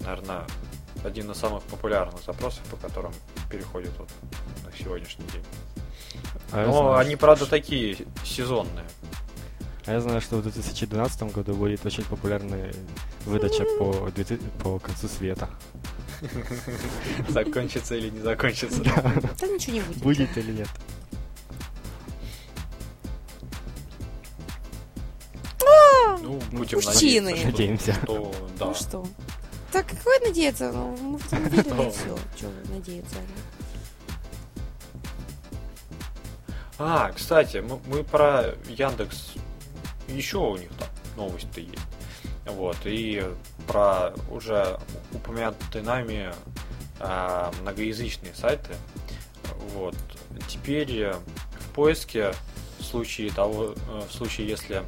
[0.01, 0.47] Наверное,
[1.05, 3.13] один из самых популярных запросов, по которым
[3.51, 4.09] переходит вот
[4.65, 5.45] на сегодняшний день.
[6.53, 8.87] А Но знаю, они, правда, такие сезонные.
[9.87, 12.73] А я знаю, что в 2012 году будет очень популярная
[13.27, 14.11] выдача по,
[14.63, 15.49] по концу света.
[17.29, 18.83] Закончится или не закончится.
[18.83, 19.99] Да ничего не будет.
[19.99, 20.69] Будет или нет.
[25.65, 26.19] А!
[26.19, 27.95] Ну, будем надеяться, надеемся.
[28.03, 28.67] Что, да.
[28.67, 29.07] Ну что?
[29.73, 30.71] Так какой надеяться?
[30.71, 32.19] Ну, мы в этом верим, и все.
[32.39, 33.17] Чего надеяться?
[36.79, 39.35] А, кстати, мы, мы про Яндекс
[40.09, 41.79] еще у них там новость-то есть.
[42.55, 43.25] Вот, и
[43.67, 44.79] про уже
[45.13, 46.33] упомянутые нами
[47.01, 48.75] а, многоязычные сайты.
[49.75, 49.95] Вот.
[50.49, 52.33] Теперь в поиске
[52.79, 54.83] в случае того, э, в случае если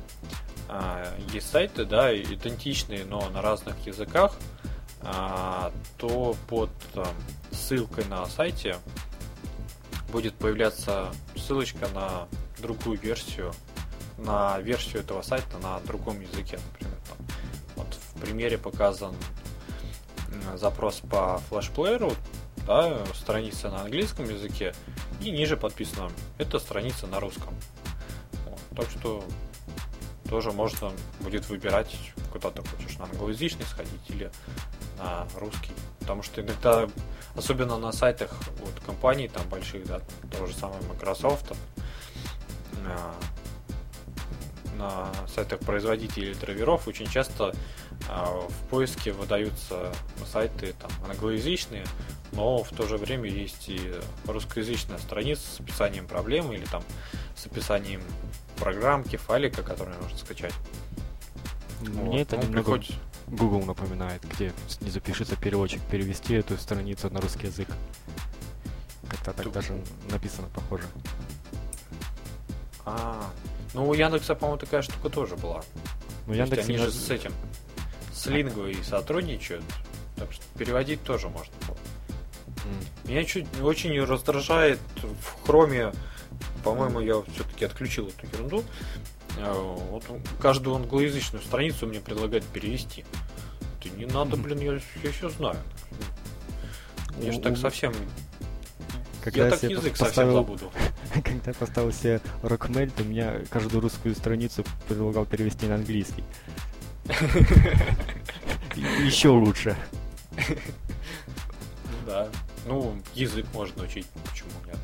[0.69, 4.37] а, есть сайты, да, идентичные, но на разных языках,
[5.03, 7.07] а, то под а,
[7.53, 8.77] ссылкой на сайте
[10.11, 12.27] будет появляться ссылочка на
[12.61, 13.53] другую версию,
[14.19, 16.94] на версию этого сайта на другом языке, например.
[18.25, 18.33] Там.
[18.33, 19.15] Примере показан
[20.57, 22.13] запрос по флешплееру,
[22.67, 24.75] да, страница на английском языке,
[25.21, 27.55] и ниже подписано, это страница на русском.
[28.47, 28.61] Вот.
[28.77, 29.25] Так что
[30.29, 31.95] тоже можно будет выбирать,
[32.33, 34.31] куда ты хочешь, на англоязычный сходить или
[34.99, 35.73] на русский.
[36.01, 36.89] Потому что иногда,
[37.37, 40.01] особенно на сайтах вот, компаний там больших, да,
[40.33, 41.55] того же самого Microsoft,
[42.87, 43.15] а,
[44.77, 47.55] на сайтах производителей драйверов очень часто
[48.09, 49.93] в поиске выдаются
[50.31, 51.85] сайты там, англоязычные,
[52.33, 53.95] но в то же время есть и
[54.27, 56.83] русскоязычная страница с описанием проблемы или там
[57.37, 58.03] с описанием
[58.57, 60.55] программки, файлика, который можно скачать.
[61.81, 62.21] Мне вот.
[62.21, 62.97] это ну, немного приходит...
[63.27, 67.69] Google напоминает, где не запишется переводчик перевести эту страницу на русский язык.
[69.09, 69.53] Как-то так Тут...
[69.55, 69.81] даже
[70.11, 70.85] написано похоже.
[72.85, 73.31] А,
[73.73, 75.63] ну у Яндекса, по-моему, такая штука тоже была.
[76.27, 77.33] Ну, Яндекс они же с этим,
[78.15, 79.65] с лингвой сотрудничают,
[80.17, 81.77] так что переводить тоже можно было.
[82.47, 83.09] Mm.
[83.09, 85.93] Меня чуть очень раздражает в хроме,
[86.63, 88.65] по-моему, я все-таки отключил эту ерунду.
[89.39, 90.05] А, вот
[90.39, 93.05] каждую англоязычную страницу мне предлагают перевести.
[93.83, 95.59] Ты не надо, блин, я, я все знаю.
[97.21, 97.93] Я же так совсем
[99.25, 100.73] когда я так язык поставил, совсем забуду.
[101.15, 106.23] Когда я поставил себе Rockmail, то меня каждую русскую страницу предлагал перевести на английский.
[109.05, 109.77] Еще лучше.
[112.07, 112.29] Да.
[112.67, 114.79] Ну, язык можно учить, почему нет?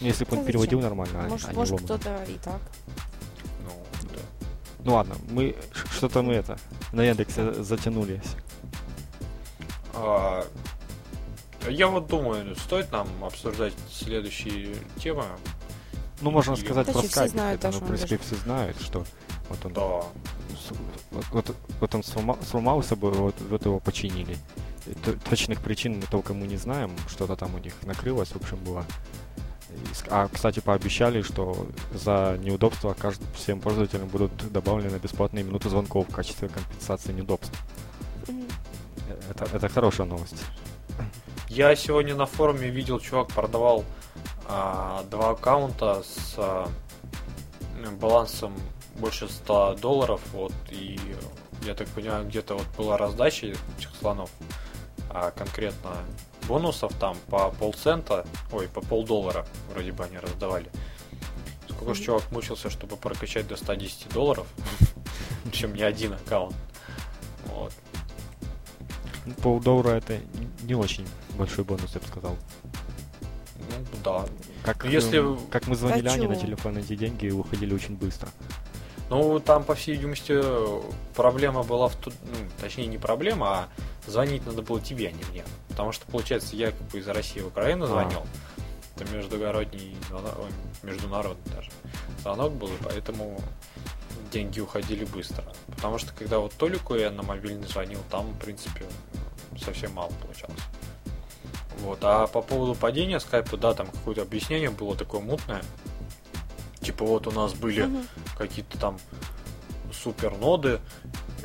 [0.00, 2.60] Если бы он переводил нормально, а может, может кто-то и так.
[3.64, 3.70] Ну,
[4.02, 4.20] да.
[4.84, 6.58] Ну ладно, мы что-то мы это
[6.92, 8.36] на Яндексе затянулись.
[9.94, 10.44] А,
[11.68, 15.24] я вот думаю, стоит нам обсуждать следующие темы.
[16.20, 17.34] Ну, можно сказать про скайп.
[17.34, 19.04] Это, ну, в принципе, все знают, что
[19.48, 19.72] вот он...
[19.72, 20.02] Да.
[21.32, 24.36] Вот, вот, он сломал, сломался бы, вот, вот его починили.
[25.28, 28.84] Точных причин мы толком мы не знаем, что-то там у них накрылось, в общем, было.
[30.08, 36.14] А, кстати, пообещали, что за неудобства каждым, всем пользователям будут добавлены бесплатные минуты звонков в
[36.14, 37.52] качестве компенсации неудобств.
[39.30, 40.42] Это, это хорошая новость.
[41.48, 43.84] Я сегодня на форуме видел, чувак продавал
[44.48, 46.68] а, два аккаунта с а,
[48.00, 48.52] балансом
[48.96, 50.98] больше 100 долларов, вот, и
[51.62, 54.30] я так понимаю, где-то вот была раздача этих слонов,
[55.10, 55.96] а конкретно
[56.48, 60.70] бонусов там по полцента, ой, по полдоллара вроде бы они раздавали.
[61.68, 64.46] Сколько же чувак мучился, чтобы прокачать до 110 долларов,
[65.44, 66.56] причем не один аккаунт.
[67.46, 67.72] Вот.
[69.42, 70.20] Полдоллара это
[70.62, 72.36] не очень большой бонус, я бы сказал.
[73.58, 74.26] Ну да.
[74.62, 75.22] Как, ну, Если...
[75.50, 78.28] как мы звонили Ане на телефон, эти деньги уходили очень быстро.
[79.08, 80.40] Ну, там, по всей видимости,
[81.14, 83.68] проблема была в том, ну, точнее, не проблема, а
[84.06, 85.44] звонить надо было тебе, а не мне.
[85.68, 87.88] Потому что, получается, я как бы из России в Украину а.
[87.88, 88.20] звонил.
[88.20, 88.26] А.
[88.96, 89.94] Это междугородний,
[90.82, 91.70] международный даже
[92.22, 93.38] звонок был, и поэтому
[94.32, 95.44] деньги уходили быстро.
[95.66, 98.86] Потому что, когда вот Толику я на мобильный звонил, там, в принципе,
[99.62, 100.62] совсем мало получалось.
[101.80, 101.98] Вот.
[102.02, 105.62] А по поводу падения скайпа, да, там какое-то объяснение было такое мутное.
[106.86, 107.98] Типа вот у нас были угу.
[108.38, 108.98] какие-то там
[109.92, 110.78] суперноды.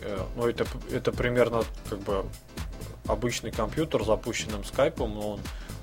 [0.02, 2.26] Э, ну, это, это примерно как бы
[3.08, 5.39] обычный компьютер с запущенным скайпом, но он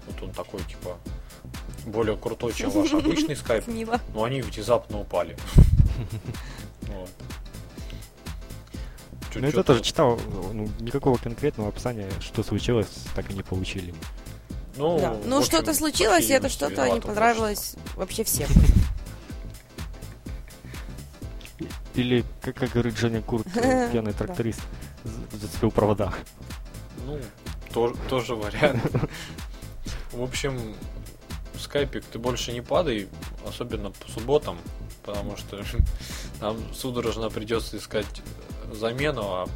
[0.06, 0.96] вот он такой, типа,
[1.86, 3.64] более крутой, чем ваш обычный скайп.
[4.14, 5.36] Но они внезапно упали.
[6.88, 7.10] Вот.
[9.34, 10.18] Ну, это тоже читал,
[10.54, 13.92] ну, никакого конкретного описания, что случилось, так и не получили.
[14.76, 15.16] Ну, да.
[15.26, 18.48] ну что-то случилось, и это что-то не понравилось вообще всем.
[21.98, 24.60] Или, как, как говорит Женя Курт, пьяный тракторист,
[25.32, 26.14] зацепил провода.
[27.04, 27.18] Ну,
[27.74, 28.80] тоже, тоже вариант.
[30.12, 30.76] В общем,
[31.58, 33.08] скайпик, ты больше не падай,
[33.46, 34.56] особенно по субботам,
[35.04, 35.60] потому что
[36.40, 38.06] нам судорожно придется искать
[38.72, 39.48] замену, а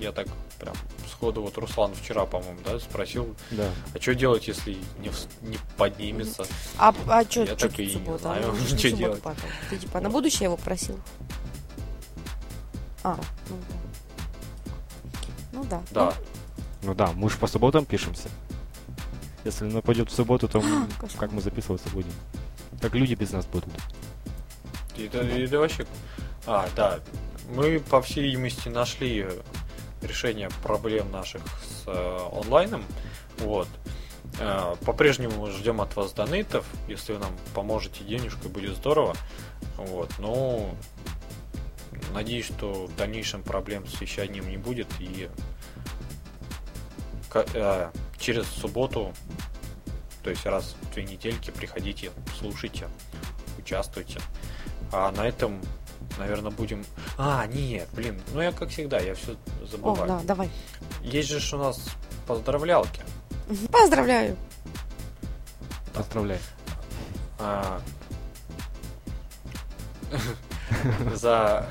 [0.00, 0.28] я так
[0.60, 0.74] прям
[1.10, 3.70] сходу вот Руслан вчера, по-моему, да, спросил, Да.
[3.92, 5.10] а что делать, если не,
[5.42, 6.46] не поднимется?
[6.78, 8.18] А, а что, Я так и не суббота?
[8.22, 9.22] знаю, что делать.
[9.68, 10.98] Ты типа на будущее его просил?
[13.04, 13.76] А, ну да.
[15.52, 15.82] Ну да.
[15.90, 16.14] Да,
[16.82, 18.28] Ну да, мы же по субботам пишемся.
[19.44, 21.20] Если оно пойдет в субботу, то мы- Кошмар.
[21.20, 22.12] как мы записываться будем?
[22.80, 23.68] Как люди без нас будут?
[24.96, 25.86] И да вообще...
[26.46, 27.00] А, да.
[27.54, 29.26] Мы, по всей видимости, нашли
[30.00, 32.84] решение проблем наших с э, онлайном.
[33.38, 33.68] Вот.
[34.38, 36.64] Э, по-прежнему ждем от вас донейтов.
[36.88, 39.14] Если вы нам поможете денежкой, будет здорово.
[39.76, 40.10] Вот.
[40.18, 40.74] Ну,
[42.12, 44.88] надеюсь, что в дальнейшем проблем с вещанием не будет.
[45.00, 45.28] И
[47.34, 49.12] э, через субботу,
[50.22, 52.88] то есть раз в две недельки, приходите, слушайте,
[53.58, 54.20] участвуйте.
[54.92, 55.60] А на этом,
[56.18, 56.84] наверное, будем...
[57.16, 59.32] А, нет, блин, ну я как всегда, я все
[59.62, 60.06] О, забываю.
[60.06, 60.50] да, давай.
[61.02, 61.80] Есть же у нас
[62.26, 63.02] поздравлялки.
[63.70, 64.36] Поздравляю.
[65.92, 66.40] Поздравляю.
[67.38, 67.80] А,
[71.14, 71.66] За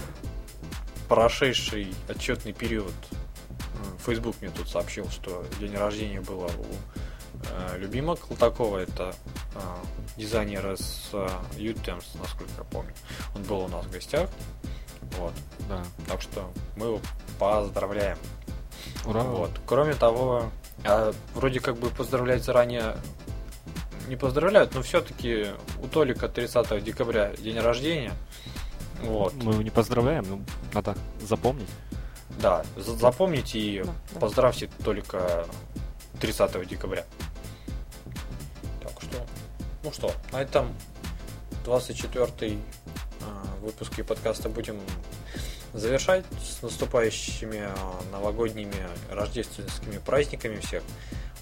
[1.12, 2.94] прошедший отчетный период
[4.06, 6.66] Facebook мне тут сообщил, что день рождения было у
[7.50, 9.14] э, любимого Колтакова, это
[9.56, 9.60] э,
[10.16, 12.94] дизайнер из э, Utems, насколько я помню.
[13.36, 14.30] Он был у нас в гостях.
[15.18, 15.34] Вот.
[15.68, 15.84] Да.
[16.08, 17.02] Так что мы его
[17.38, 18.18] поздравляем.
[19.06, 19.24] Ура.
[19.24, 19.52] Вот.
[19.66, 20.50] Кроме того,
[20.86, 22.96] а, вроде как бы поздравлять заранее
[24.08, 25.48] не поздравляют, но все-таки
[25.84, 28.14] у Толика 30 декабря день рождения.
[29.04, 29.34] Вот.
[29.36, 30.42] Мы его не поздравляем, ну,
[30.74, 31.70] надо запомнить.
[32.42, 34.20] Да, за- запомните и Да, да.
[34.20, 35.46] поздравьте Толика
[36.20, 37.06] 30 декабря.
[38.82, 39.26] Так что,
[39.84, 40.74] ну что, на этом
[41.66, 42.58] 24
[43.62, 44.80] выпуске подкаста будем
[45.74, 50.84] завершать с наступающими а, новогодними рождественскими праздниками всех.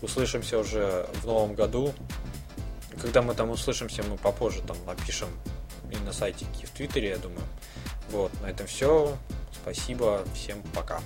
[0.02, 1.94] Услышимся уже в новом году.
[3.02, 5.30] Когда мы там услышимся, мы попозже там напишем
[5.92, 7.44] и на сайте, и в Твиттере, я думаю.
[8.10, 9.18] Вот, на этом все.
[9.52, 11.02] Спасибо, всем пока.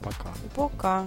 [0.00, 0.32] Пока.
[0.54, 1.06] Пока.